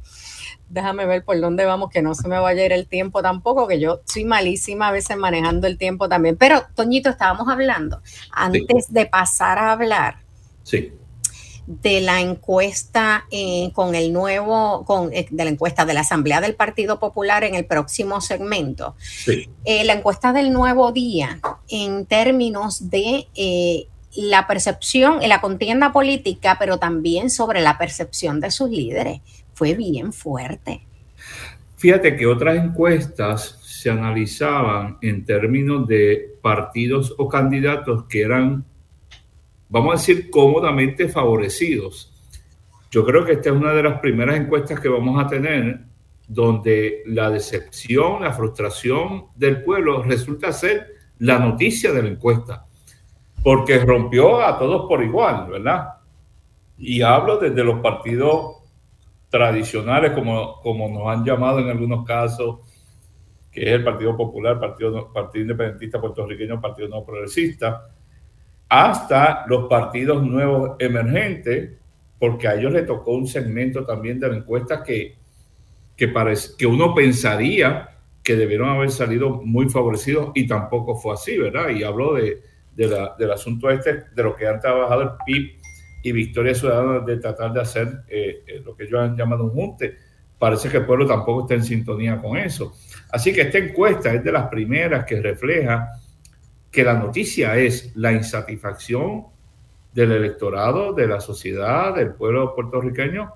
[0.69, 3.67] Déjame ver por dónde vamos, que no se me vaya a ir el tiempo tampoco,
[3.67, 6.37] que yo soy malísima a veces manejando el tiempo también.
[6.37, 10.17] Pero, Toñito, estábamos hablando, antes de pasar a hablar,
[10.63, 10.93] sí
[11.69, 16.41] de la encuesta eh, con el nuevo, con, eh, de la encuesta de la Asamblea
[16.41, 18.95] del Partido Popular en el próximo segmento.
[19.65, 23.27] Eh, la encuesta del nuevo día en términos de
[24.21, 29.21] la percepción, la contienda política, pero también sobre la percepción de sus líderes,
[29.53, 30.81] fue bien fuerte.
[31.77, 38.65] Fíjate que otras encuestas se analizaban en términos de partidos o candidatos que eran
[39.69, 42.11] vamos a decir, cómodamente favorecidos.
[42.91, 45.81] Yo creo que esta es una de las primeras encuestas que vamos a tener
[46.27, 52.65] donde la decepción, la frustración del pueblo resulta ser la noticia de la encuesta,
[53.43, 55.95] porque rompió a todos por igual, ¿verdad?
[56.77, 58.57] Y hablo desde los partidos
[59.29, 62.59] tradicionales, como, como nos han llamado en algunos casos,
[63.51, 67.89] que es el Partido Popular, Partido, Partido Independentista Puertorriqueño, Partido No Progresista,
[68.67, 71.77] hasta los partidos nuevos emergentes,
[72.19, 75.15] porque a ellos le tocó un segmento también de la encuesta que,
[75.95, 81.37] que, parece, que uno pensaría que debieron haber salido muy favorecidos y tampoco fue así,
[81.37, 81.69] ¿verdad?
[81.69, 82.41] Y hablo de,
[82.87, 85.59] del asunto este, de lo que han trabajado el PIB
[86.03, 89.51] y Victoria Ciudadana de tratar de hacer eh, eh, lo que ellos han llamado un
[89.51, 89.97] junte.
[90.37, 92.73] Parece que el pueblo tampoco está en sintonía con eso.
[93.11, 95.89] Así que esta encuesta es de las primeras que refleja
[96.71, 99.25] que la noticia es la insatisfacción
[99.93, 103.33] del electorado, de la sociedad, del pueblo puertorriqueño,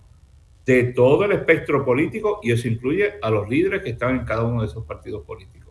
[0.65, 4.43] de todo el espectro político y eso incluye a los líderes que están en cada
[4.43, 5.62] uno de esos partidos políticos.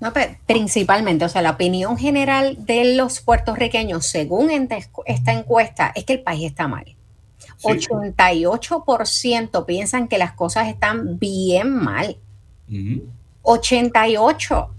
[0.00, 6.04] No, pero principalmente, o sea, la opinión general de los puertorriqueños, según esta encuesta, es
[6.04, 6.96] que el país está mal.
[7.62, 12.18] 88% piensan que las cosas están bien mal.
[13.42, 14.74] 88.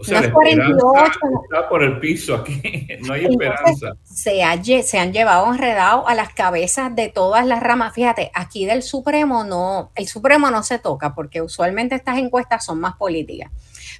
[0.00, 1.18] O sea, no 48.
[1.42, 2.62] Está por el piso aquí,
[3.00, 3.94] no hay esperanza.
[4.04, 7.94] Se, se han llevado enredado a las cabezas de todas las ramas.
[7.94, 12.78] Fíjate, aquí del Supremo no, el Supremo no se toca porque usualmente estas encuestas son
[12.78, 13.50] más políticas,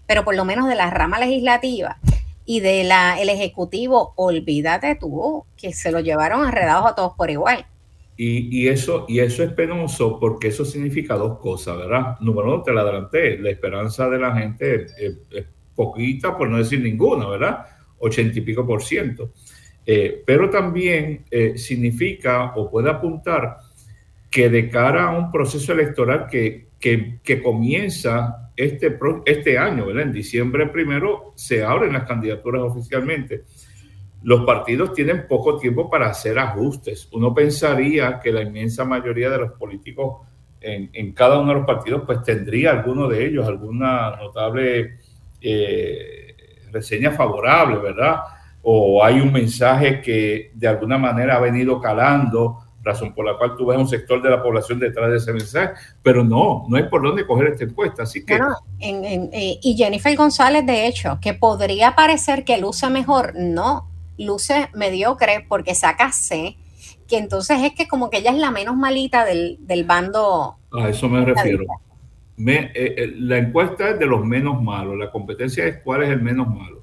[0.09, 1.99] pero por lo menos de la rama legislativa
[2.45, 7.31] y de la el Ejecutivo, olvídate tú que se lo llevaron enredados a todos por
[7.31, 7.67] igual.
[8.17, 12.17] Y, y, eso, y eso es penoso porque eso significa dos cosas, ¿verdad?
[12.19, 16.57] Número uno, te la adelanté, la esperanza de la gente es, es poquita, por no
[16.59, 17.67] decir ninguna, ¿verdad?
[17.99, 19.31] Ochenta y pico por ciento.
[19.87, 23.59] Eh, pero también eh, significa o puede apuntar
[24.31, 30.05] que de cara a un proceso electoral que, que, comienza este, este año, ¿verdad?
[30.05, 33.45] En diciembre primero se abren las candidaturas oficialmente.
[34.23, 37.09] Los partidos tienen poco tiempo para hacer ajustes.
[37.13, 40.27] Uno pensaría que la inmensa mayoría de los políticos
[40.61, 44.99] en, en cada uno de los partidos pues tendría alguno de ellos, alguna notable
[45.41, 46.37] eh,
[46.73, 48.17] reseña favorable, ¿verdad?
[48.63, 53.55] O hay un mensaje que de alguna manera ha venido calando, razón por la cual
[53.57, 56.85] tú ves un sector de la población detrás de ese mensaje, pero no, no hay
[56.85, 58.39] por dónde coger esta encuesta, así que...
[58.81, 65.45] Eh, y Jennifer González, de hecho, que podría parecer que luce mejor, no, luce mediocre
[65.49, 66.57] porque saca C,
[67.07, 70.57] que entonces es que como que ella es la menos malita del, del bando.
[70.73, 71.65] A eso me refiero.
[72.47, 76.23] Eh, eh, la encuesta es de los menos malos, la competencia es cuál es el
[76.23, 76.78] menos malo.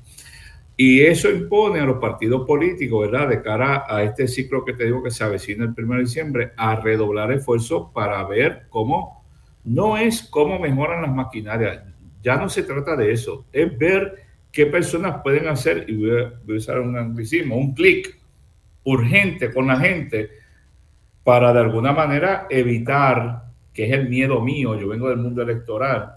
[0.78, 3.30] Y eso impone a los partidos políticos, ¿verdad?
[3.30, 6.52] De cara a este ciclo que te digo que se avecina el 1 de diciembre,
[6.58, 9.24] a redoblar esfuerzos para ver cómo,
[9.64, 11.82] no es cómo mejoran las maquinarias,
[12.22, 16.54] ya no se trata de eso, es ver qué personas pueden hacer, y voy a,
[16.54, 18.20] usar un anglicismo, un clic,
[18.84, 20.30] urgente con la gente
[21.24, 26.16] para de alguna manera evitar, que es el miedo mío, yo vengo del mundo electoral,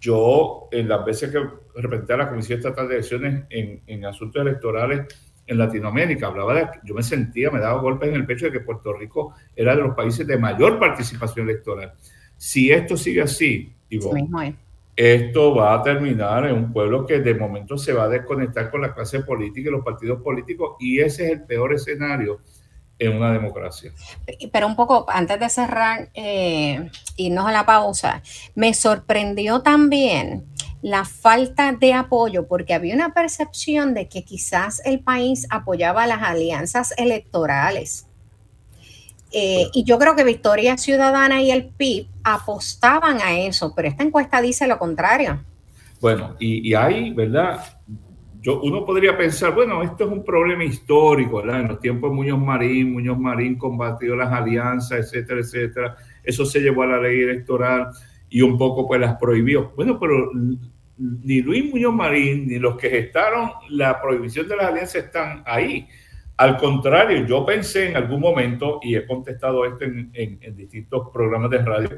[0.00, 1.38] yo en las veces que
[1.82, 5.06] representé a la Comisión Estatal de Elecciones en, en asuntos electorales
[5.46, 8.60] en Latinoamérica, hablaba de, yo me sentía, me daba golpes en el pecho de que
[8.60, 11.92] Puerto Rico era de los países de mayor participación electoral.
[12.36, 13.72] Si esto sigue así,
[14.96, 18.80] esto va a terminar en un pueblo que de momento se va a desconectar con
[18.80, 22.40] la clase política y los partidos políticos y ese es el peor escenario
[22.98, 23.92] en una democracia.
[24.50, 28.22] Pero un poco, antes de cerrar, eh, irnos a la pausa,
[28.54, 30.46] me sorprendió también
[30.86, 36.22] la falta de apoyo, porque había una percepción de que quizás el país apoyaba las
[36.22, 38.06] alianzas electorales.
[39.32, 44.04] Eh, y yo creo que Victoria Ciudadana y el PIB apostaban a eso, pero esta
[44.04, 45.42] encuesta dice lo contrario.
[46.00, 47.64] Bueno, y, y hay, ¿verdad?
[48.62, 51.62] uno podría pensar, bueno, esto es un problema histórico, ¿verdad?
[51.62, 55.96] En los tiempos de Muñoz Marín, Muñoz Marín combatió las alianzas, etcétera, etcétera.
[56.22, 57.88] Eso se llevó a la ley electoral
[58.28, 59.72] y un poco pues las prohibió.
[59.74, 60.30] Bueno, pero
[60.98, 65.86] ni Luis Muñoz Marín ni los que gestaron la prohibición de las alianzas están ahí.
[66.38, 71.58] Al contrario, yo pensé en algún momento, y he contestado esto en, distintos programas de
[71.58, 71.90] radio,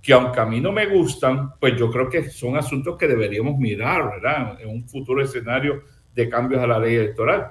[0.00, 3.58] que aunque a mí no me gustan, pues yo creo que son asuntos que deberíamos
[3.58, 4.60] mirar, ¿verdad?
[4.60, 5.82] En un futuro escenario
[6.14, 7.48] de cambios a la ley electoral.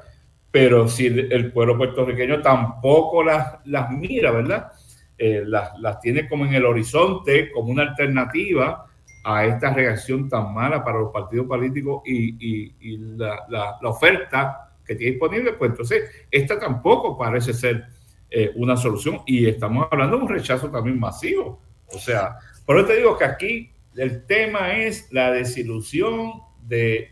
[0.49, 4.71] Pero si el pueblo puertorriqueño tampoco las, las mira, ¿verdad?
[5.17, 8.87] Eh, las, las tiene como en el horizonte, como una alternativa
[9.23, 14.73] a esta reacción tan mala para los partidos políticos y, y, la, la, la, oferta
[14.85, 17.85] que tiene disponible, pues entonces esta tampoco parece ser
[18.29, 21.61] eh, una solución y estamos hablando de un rechazo también masivo
[21.93, 27.11] o sea, por eso te digo que aquí el tema es la desilusión de,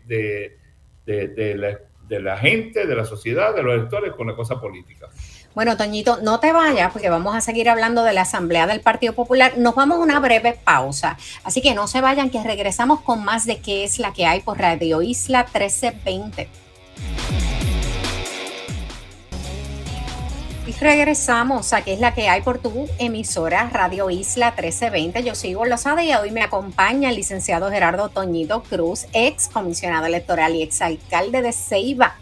[2.08, 5.08] la, gente, de la sociedad, de los electores con la cosa política.
[5.54, 9.12] Bueno, Toñito, no te vayas porque vamos a seguir hablando de la Asamblea del Partido
[9.12, 9.52] Popular.
[9.58, 13.44] Nos vamos a una breve pausa, así que no se vayan, que regresamos con más
[13.44, 16.48] de qué es la que hay por Radio Isla 1320.
[20.66, 25.22] Y regresamos a que es la que hay por tu emisora Radio Isla 1320.
[25.22, 30.54] Yo sigo Lozada y hoy me acompaña el licenciado Gerardo Toñito Cruz, ex comisionado electoral
[30.54, 32.16] y ex alcalde de Ceiba.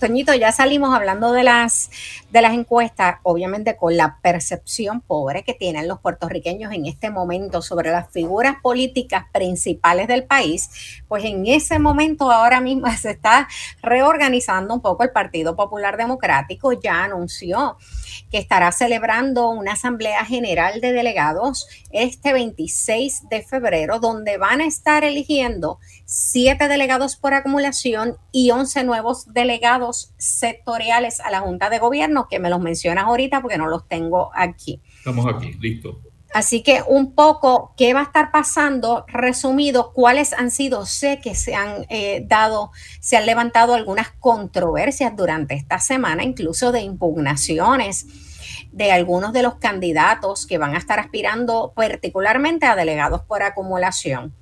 [0.00, 1.90] Toñito, ya salimos hablando de las,
[2.30, 7.60] de las encuestas, obviamente con la percepción pobre que tienen los puertorriqueños en este momento
[7.60, 13.46] sobre las figuras políticas principales del país, pues en ese momento ahora mismo se está
[13.82, 17.76] reorganizando un poco el Partido Popular Democrático, ya anunció
[18.30, 24.66] que estará celebrando una asamblea general de delegados este 26 de febrero, donde van a
[24.66, 25.78] estar eligiendo
[26.12, 32.40] siete delegados por acumulación y 11 nuevos delegados sectoriales a la Junta de Gobierno, que
[32.40, 34.82] me los mencionas ahorita porque no los tengo aquí.
[34.98, 36.00] Estamos aquí, listo.
[36.34, 39.04] Así que un poco, ¿qué va a estar pasando?
[39.06, 40.84] Resumido, ¿cuáles han sido?
[40.84, 46.72] Sé que se han eh, dado, se han levantado algunas controversias durante esta semana, incluso
[46.72, 48.06] de impugnaciones
[48.72, 54.34] de algunos de los candidatos que van a estar aspirando particularmente a delegados por acumulación.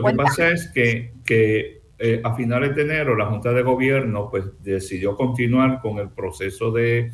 [0.00, 4.28] Lo que pasa es que, que eh, a finales de enero la Junta de Gobierno
[4.30, 7.10] pues, decidió continuar con el proceso de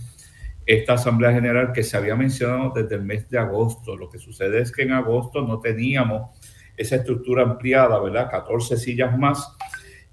[0.67, 3.97] esta Asamblea General que se había mencionado desde el mes de agosto.
[3.97, 6.37] Lo que sucede es que en agosto no teníamos
[6.77, 8.29] esa estructura ampliada, ¿verdad?
[8.29, 9.57] 14 sillas más.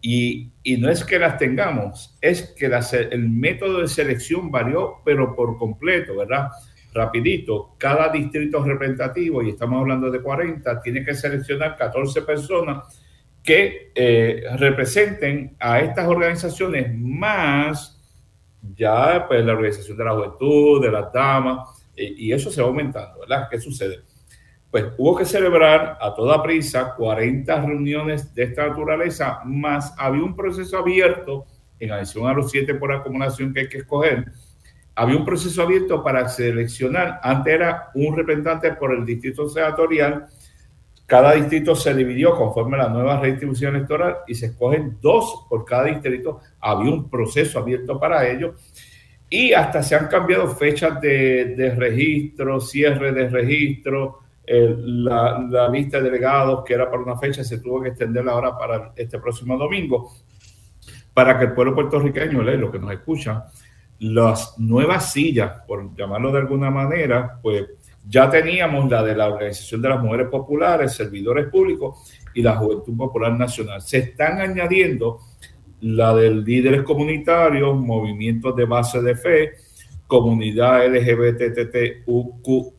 [0.02, 5.36] Y, y no es que las tengamos, es que el método de selección varió, pero
[5.36, 6.50] por completo, ¿verdad?
[6.94, 13.02] Rapidito, cada distrito representativo, y estamos hablando de 40, tiene que seleccionar 14 personas
[13.44, 17.96] que eh, representen a estas organizaciones más
[18.76, 23.20] ya pues la organización de la juventud, de las damas, y eso se va aumentando,
[23.20, 23.48] ¿verdad?
[23.50, 24.00] ¿Qué sucede?
[24.72, 30.36] Pues hubo que celebrar a toda prisa 40 reuniones de esta naturaleza, más había un
[30.36, 31.46] proceso abierto,
[31.80, 34.26] en adición a los siete por acumulación que hay que escoger,
[35.00, 40.26] había un proceso abierto para seleccionar, antes era un representante por el distrito senatorial,
[41.06, 45.64] cada distrito se dividió conforme a la nueva redistribución electoral y se escogen dos por
[45.64, 46.42] cada distrito.
[46.60, 48.56] Había un proceso abierto para ello
[49.30, 54.20] y hasta se han cambiado fechas de, registro, cierre de registro.
[54.46, 58.58] la, la, lista de delegados que era para una fecha se tuvo que extender ahora
[58.58, 60.12] para este próximo domingo
[61.14, 63.44] para que el pueblo puertorriqueño, lo que nos escuchan,
[64.00, 67.66] las nuevas sillas, por llamarlo de alguna manera, pues
[68.08, 72.96] ya teníamos la de la Organización de las Mujeres Populares, Servidores Públicos y la Juventud
[72.96, 73.82] Popular Nacional.
[73.82, 75.20] Se están añadiendo
[75.82, 79.52] la de líderes comunitarios, movimientos de base de fe,
[80.08, 82.74] comunidad LGBTTUQ+,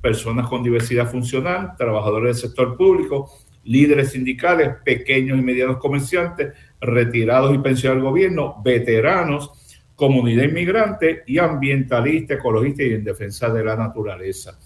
[0.00, 3.30] personas con diversidad funcional, trabajadores del sector público,
[3.64, 9.63] líderes sindicales, pequeños y medianos comerciantes, retirados y pensionados del gobierno, veteranos,
[9.94, 14.58] comunidad inmigrante y ambientalista, ecologista y en defensa de la naturaleza.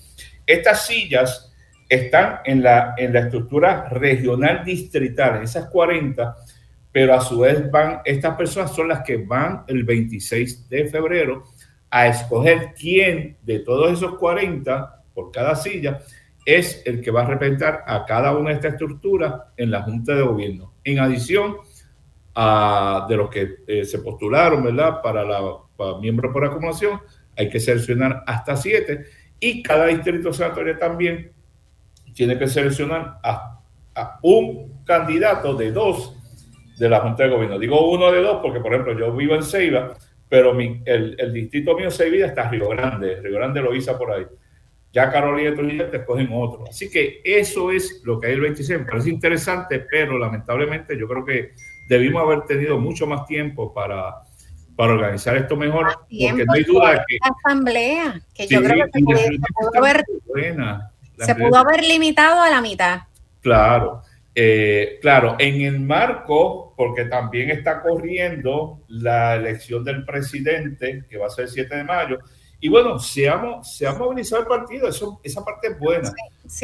[0.47, 1.55] Estas sillas
[1.89, 6.37] están en la, en la estructura regional distrital, en esas 40,
[6.91, 11.45] pero a su vez van, estas personas son las que van el 26 de febrero
[11.91, 16.01] a escoger quién de todos esos 40 por cada silla
[16.49, 20.15] es el que va a representar a cada una de estas estructuras en la Junta
[20.15, 20.73] de Gobierno.
[20.83, 21.57] En adición
[22.41, 25.03] a de los que eh, se postularon, ¿verdad?
[25.03, 25.41] Para la
[26.01, 27.01] miembros por acumulación,
[27.37, 29.07] hay que seleccionar hasta siete
[29.41, 31.33] y cada distrito senatorial también
[32.15, 33.61] tiene que seleccionar a,
[33.93, 36.15] a, un candidato de dos
[36.79, 37.59] de la Junta de Gobierno.
[37.59, 39.97] Digo uno de dos porque, por ejemplo, yo vivo en Ceiba,
[40.29, 43.21] pero mi, el, distrito mío Ceiba está Río Grande.
[43.21, 44.27] Río Grande lo hizo por ahí.
[44.93, 46.67] Ya Carolina y Trujillo te escogen otro.
[46.69, 48.79] Así que eso es lo que hay el 26.
[48.79, 51.53] Me parece interesante, pero lamentablemente yo creo que
[51.89, 54.23] debimos haber tenido mucho más tiempo para,
[54.77, 55.87] para organizar esto mejor.
[56.09, 57.19] Porque no hay duda que.
[57.21, 60.05] Asamblea, que yo creo que se, pudo, haber,
[61.19, 63.01] se pudo haber limitado a la mitad.
[63.41, 64.03] Claro.
[64.41, 71.27] Eh, claro, en el marco, porque también está corriendo la elección del presidente, que va
[71.27, 72.19] a ser el 7 de mayo,
[72.61, 76.13] y bueno, se ha, se ha movilizado el partido, eso, esa parte es buena.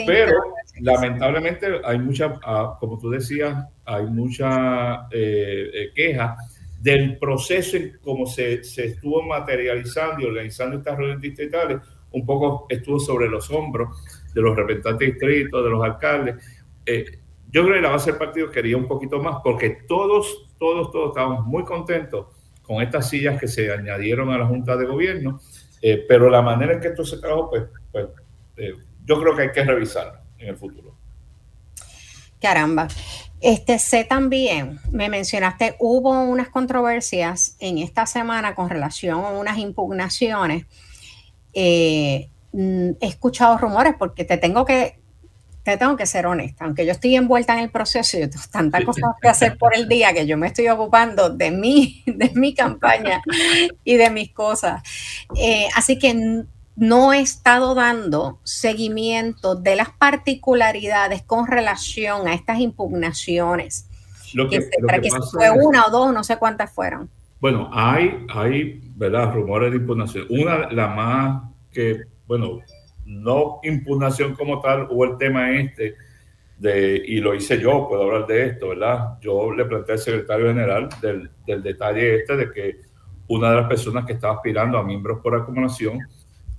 [0.06, 0.42] pero
[0.80, 6.36] lamentablemente hay mucha, ah, como tú decías, hay mucha eh, eh, queja
[6.80, 11.78] del proceso en cómo se, se, estuvo materializando y organizando estas reuniones distritales,
[12.10, 13.96] un poco estuvo sobre los hombros
[14.34, 16.44] de los representantes distritos, de los alcaldes.
[16.84, 17.04] Eh,
[17.50, 21.08] yo creo que la base del partido quería un poquito más porque todos, todos, todos
[21.10, 22.26] estábamos muy contentos
[22.62, 25.40] con estas sillas que se añadieron a la Junta de Gobierno
[25.86, 28.06] eh, pero la manera en que esto se trabajó, pues, pues
[28.56, 28.72] eh,
[29.04, 30.96] yo creo que hay que revisarlo en el futuro.
[32.40, 32.88] Caramba.
[33.38, 39.58] Este, sé también, me mencionaste, hubo unas controversias en esta semana con relación a unas
[39.58, 40.64] impugnaciones.
[41.52, 44.98] Eh, mm, he escuchado rumores porque te tengo que
[45.64, 48.84] te tengo que ser honesta, aunque yo estoy envuelta en el proceso y tengo tantas
[48.84, 52.54] cosas que hacer por el día que yo me estoy ocupando de mi, de mi
[52.54, 53.22] campaña
[53.82, 54.82] y de mis cosas.
[55.36, 56.44] Eh, así que
[56.76, 63.88] no he estado dando seguimiento de las particularidades con relación a estas impugnaciones.
[64.34, 67.08] Lo que, para que, fue una o dos, no sé cuántas fueron.
[67.40, 69.32] Bueno, hay, hay, ¿verdad?
[69.32, 70.26] Rumores de impugnación.
[70.28, 71.42] Una, la más
[71.72, 72.58] que, bueno,
[73.06, 75.94] no impugnación como tal, hubo el tema este
[76.58, 79.18] de, y lo hice yo, puedo hablar de esto, ¿verdad?
[79.20, 82.80] Yo le planteé al secretario general del, del detalle este de que
[83.28, 85.98] una de las personas que estaba aspirando a miembros por acumulación,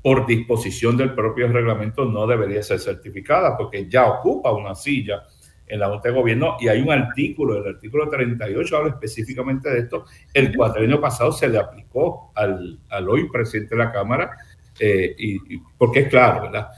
[0.02, 5.24] por disposición del propio reglamento, no debería ser certificada porque ya ocupa una silla
[5.68, 9.80] en la Junta de Gobierno y hay un artículo, el artículo 38 habla específicamente de
[9.80, 10.06] esto.
[10.34, 14.38] El año pasado se le aplicó al, al hoy presidente de la Cámara
[14.80, 16.70] eh, y, porque es claro, ¿verdad?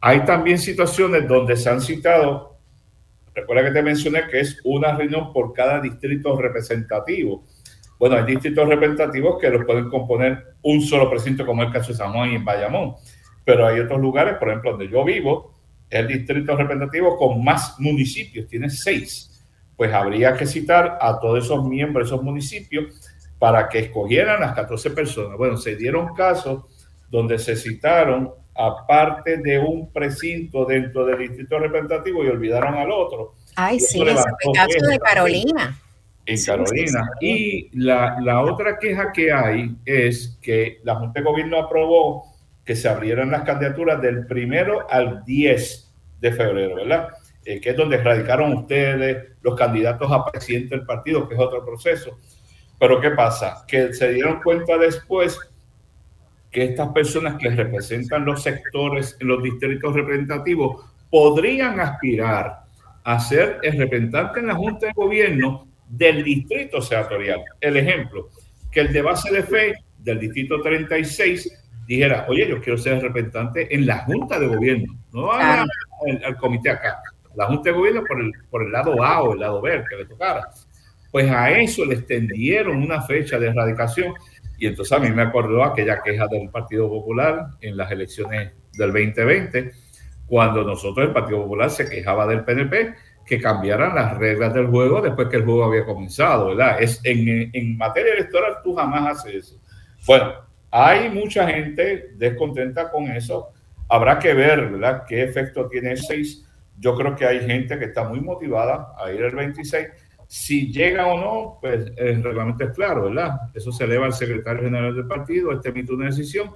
[0.00, 2.58] Hay también situaciones donde se han citado,
[3.34, 7.44] recuerda que te mencioné que es una reunión por cada distrito representativo.
[7.98, 11.98] Bueno, hay distritos representativos que los pueden componer un solo precinto, como el caso de
[11.98, 12.94] San Juan y en Bayamón,
[13.44, 15.54] pero hay otros lugares, por ejemplo, donde yo vivo,
[15.90, 19.30] el distrito representativo con más municipios, tiene seis.
[19.76, 23.00] Pues habría que citar a todos esos miembros de esos municipios
[23.38, 25.36] para que escogieran las 14 personas.
[25.36, 26.64] Bueno, se dieron casos
[27.14, 33.34] donde se citaron aparte de un precinto dentro del distrito representativo y olvidaron al otro.
[33.54, 35.80] Ay, sí, ese caso de Carolina.
[36.26, 37.08] En Carolina.
[37.20, 42.34] y la, la, otra queja que hay es que la Junta de Gobierno aprobó
[42.64, 47.10] que se abrieran las candidaturas del primero al 10 de febrero, ¿verdad?
[47.44, 51.64] Eh, que es donde radicaron ustedes los candidatos a presidente del partido, que es otro
[51.64, 52.18] proceso.
[52.76, 53.64] Pero ¿qué pasa?
[53.68, 55.38] Que se dieron cuenta después
[56.54, 62.60] que estas personas que representan los sectores en los distritos representativos podrían aspirar
[63.02, 67.42] a ser el representante en la Junta de Gobierno del distrito senatorial.
[67.60, 68.28] El ejemplo,
[68.70, 73.74] que el de base de fe del distrito 36 dijera, oye, yo quiero ser representante
[73.74, 75.66] en la Junta de Gobierno, no al,
[76.24, 77.02] al, comité acá,
[77.34, 79.96] la Junta de Gobierno por el, por el lado A o el lado B, que
[79.96, 80.48] le tocara.
[81.10, 84.14] Pues a eso le extendieron una fecha de erradicación
[84.58, 88.92] y entonces a mí me acordó aquella queja del Partido Popular en las elecciones del
[88.92, 89.72] 2020,
[90.26, 92.94] cuando nosotros, el Partido Popular, se quejaba del PNP
[93.26, 96.82] que cambiaran las reglas del juego después que el juego había comenzado, ¿verdad?
[96.82, 99.60] Es, en, en materia electoral tú jamás haces eso.
[100.06, 100.32] Bueno,
[100.76, 103.52] Hay mucha gente descontenta con eso.
[103.88, 106.44] Habrá que ver, ¿verdad?, qué efecto tiene el 6.
[106.80, 109.86] Yo creo que hay gente que está muy motivada a ir el 26.
[110.36, 113.42] Si llega o no, pues el reglamento es claro, ¿verdad?
[113.54, 116.50] Eso se eleva al secretario general del partido, este emite una decisión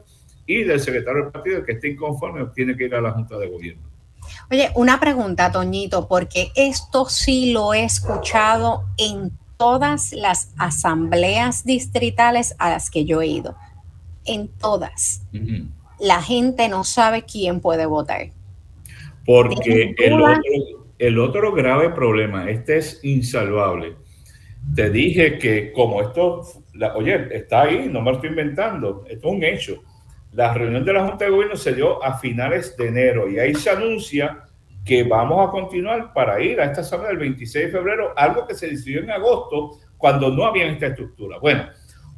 [0.44, 3.48] y del secretario del partido que esté inconforme tiene que ir a la Junta de
[3.48, 3.88] Gobierno.
[4.50, 12.56] Oye, una pregunta, Toñito, porque esto sí lo he escuchado en todas las asambleas distritales
[12.58, 13.54] a las que yo he ido.
[14.24, 15.22] En todas.
[16.00, 18.32] La gente no sabe quién puede votar.
[19.24, 23.96] Porque el otro, el otro grave problema, este es insalvable.
[24.74, 26.42] Te dije que como esto,
[26.94, 29.82] oye, está ahí, no me lo estoy inventando, esto es un hecho
[30.32, 33.54] la reunión de la Junta de Gobierno se dio a finales de enero y ahí
[33.54, 34.44] se anuncia
[34.84, 38.54] que vamos a continuar para ir a esta asamblea del 26 de febrero, algo que
[38.54, 41.38] se decidió en agosto cuando no había esta estructura.
[41.38, 41.68] Bueno,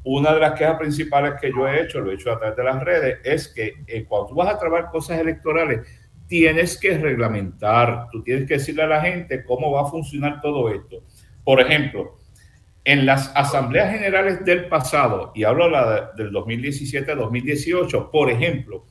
[0.04, 2.64] una de las quejas principales que yo he hecho, lo he hecho a través de
[2.64, 5.80] las redes, es que eh, cuando vas a trabajar cosas electorales,
[6.30, 10.72] tienes que reglamentar, tú tienes que decirle a la gente cómo va a funcionar todo
[10.72, 11.02] esto.
[11.42, 12.18] Por ejemplo,
[12.84, 18.84] en las asambleas generales del pasado, y hablo la del 2017 2018, por ejemplo,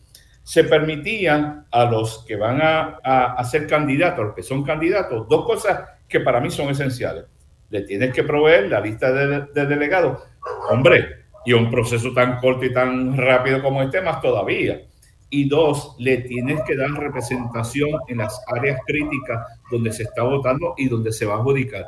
[0.43, 5.45] se permitían a los que van a, ser candidatos, a los que son candidatos, dos
[5.45, 5.79] cosas
[6.09, 7.23] que para mí son esenciales.
[7.69, 10.23] Le tienes que proveer la lista de, de delegados.
[10.69, 14.81] Hombre, y un proceso tan corto y tan rápido como este, más todavía.
[15.29, 20.73] Y dos, le tienes que dar representación en las áreas críticas donde se está votando
[20.77, 21.85] y donde se va a adjudicar.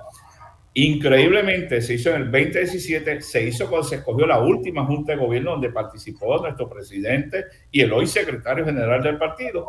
[0.74, 5.18] Increíblemente, se hizo en el 2017, se hizo cuando se escogió la última junta de
[5.18, 9.68] gobierno donde participó nuestro presidente y el hoy secretario general del partido.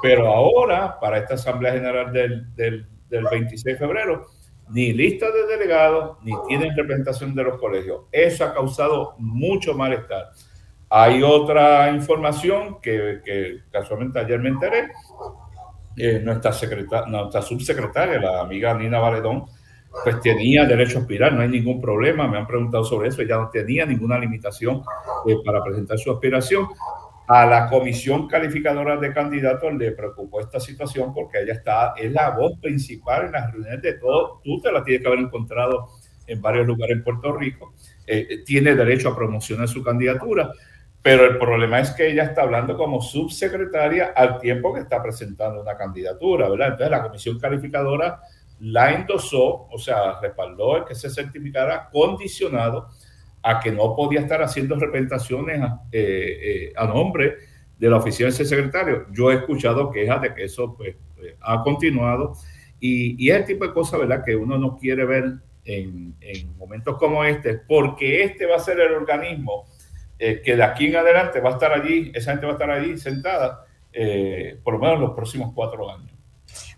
[0.00, 4.26] Pero ahora, para esta Asamblea General del, del, 26 de febrero,
[4.70, 8.02] ni lista de delegados, ni tienen representación de los colegios.
[8.12, 10.30] Eso ha causado mucho malestar.
[10.94, 14.90] Hay otra información que, casualmente ayer me enteré.
[15.96, 16.52] Eh, nuestra,
[17.06, 19.46] nuestra subsecretaria, la amiga Nina Valedón,
[20.04, 23.38] pues tenía derecho a aspirar, no hay ningún problema, me han preguntado sobre eso, ella
[23.38, 24.82] no tenía ninguna limitación
[25.26, 26.66] eh, para presentar su aspiración.
[27.26, 32.36] A la comisión calificadora de candidatos le preocupó esta situación porque ella está, es la
[32.36, 35.88] voz principal en las reuniones de todo, tú te la tienes que haber encontrado
[36.26, 37.72] en varios lugares en Puerto Rico,
[38.06, 40.50] eh, tiene derecho a promocionar su candidatura,
[41.02, 45.60] pero el problema es que ella está hablando como subsecretaria al tiempo que está presentando
[45.60, 46.68] una candidatura, ¿verdad?
[46.68, 48.20] Entonces la comisión calificadora
[48.60, 52.88] la endosó, o sea, respaldó el que se certificara condicionado
[53.42, 56.38] a que no podía estar haciendo representaciones eh,
[56.70, 57.38] eh, a nombre
[57.76, 59.06] de la oficina de ese secretario.
[59.10, 62.34] Yo he escuchado quejas de que eso pues, eh, ha continuado
[62.78, 65.24] y, y, es el tipo de cosas, ¿verdad?, que uno no quiere ver
[65.64, 69.66] en, en, momentos como este, porque este va a ser el organismo
[70.44, 72.96] que de aquí en adelante va a estar allí, esa gente va a estar allí
[72.96, 73.66] sentada
[74.62, 76.10] por lo menos los próximos cuatro años.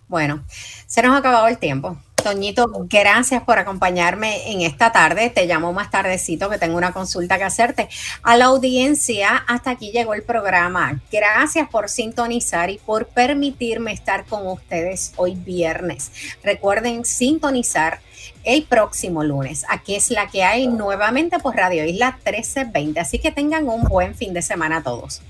[0.09, 0.45] Bueno,
[0.87, 1.97] se nos ha acabado el tiempo.
[2.23, 5.29] Toñito, gracias por acompañarme en esta tarde.
[5.29, 7.89] Te llamo más tardecito que tengo una consulta que hacerte.
[8.23, 11.03] A la audiencia, hasta aquí llegó el programa.
[11.13, 16.13] Gracias por sintonizar y por permitirme estar con ustedes hoy viernes.
[16.43, 18.01] Recuerden sintonizar
[18.45, 19.65] el próximo lunes.
[19.69, 23.01] Aquí es la que hay nuevamente por Radio Isla 1320.
[23.01, 25.23] Así que tengan un buen fin de semana todos.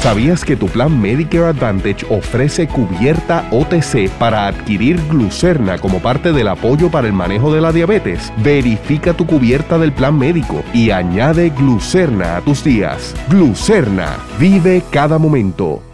[0.00, 6.48] ¿Sabías que tu plan Medicare Advantage ofrece cubierta OTC para adquirir glucerna como parte del
[6.48, 8.32] apoyo para el manejo de la diabetes?
[8.38, 13.14] Verifica tu cubierta del plan médico y añade glucerna a tus días.
[13.28, 15.87] Glucerna, vive cada momento.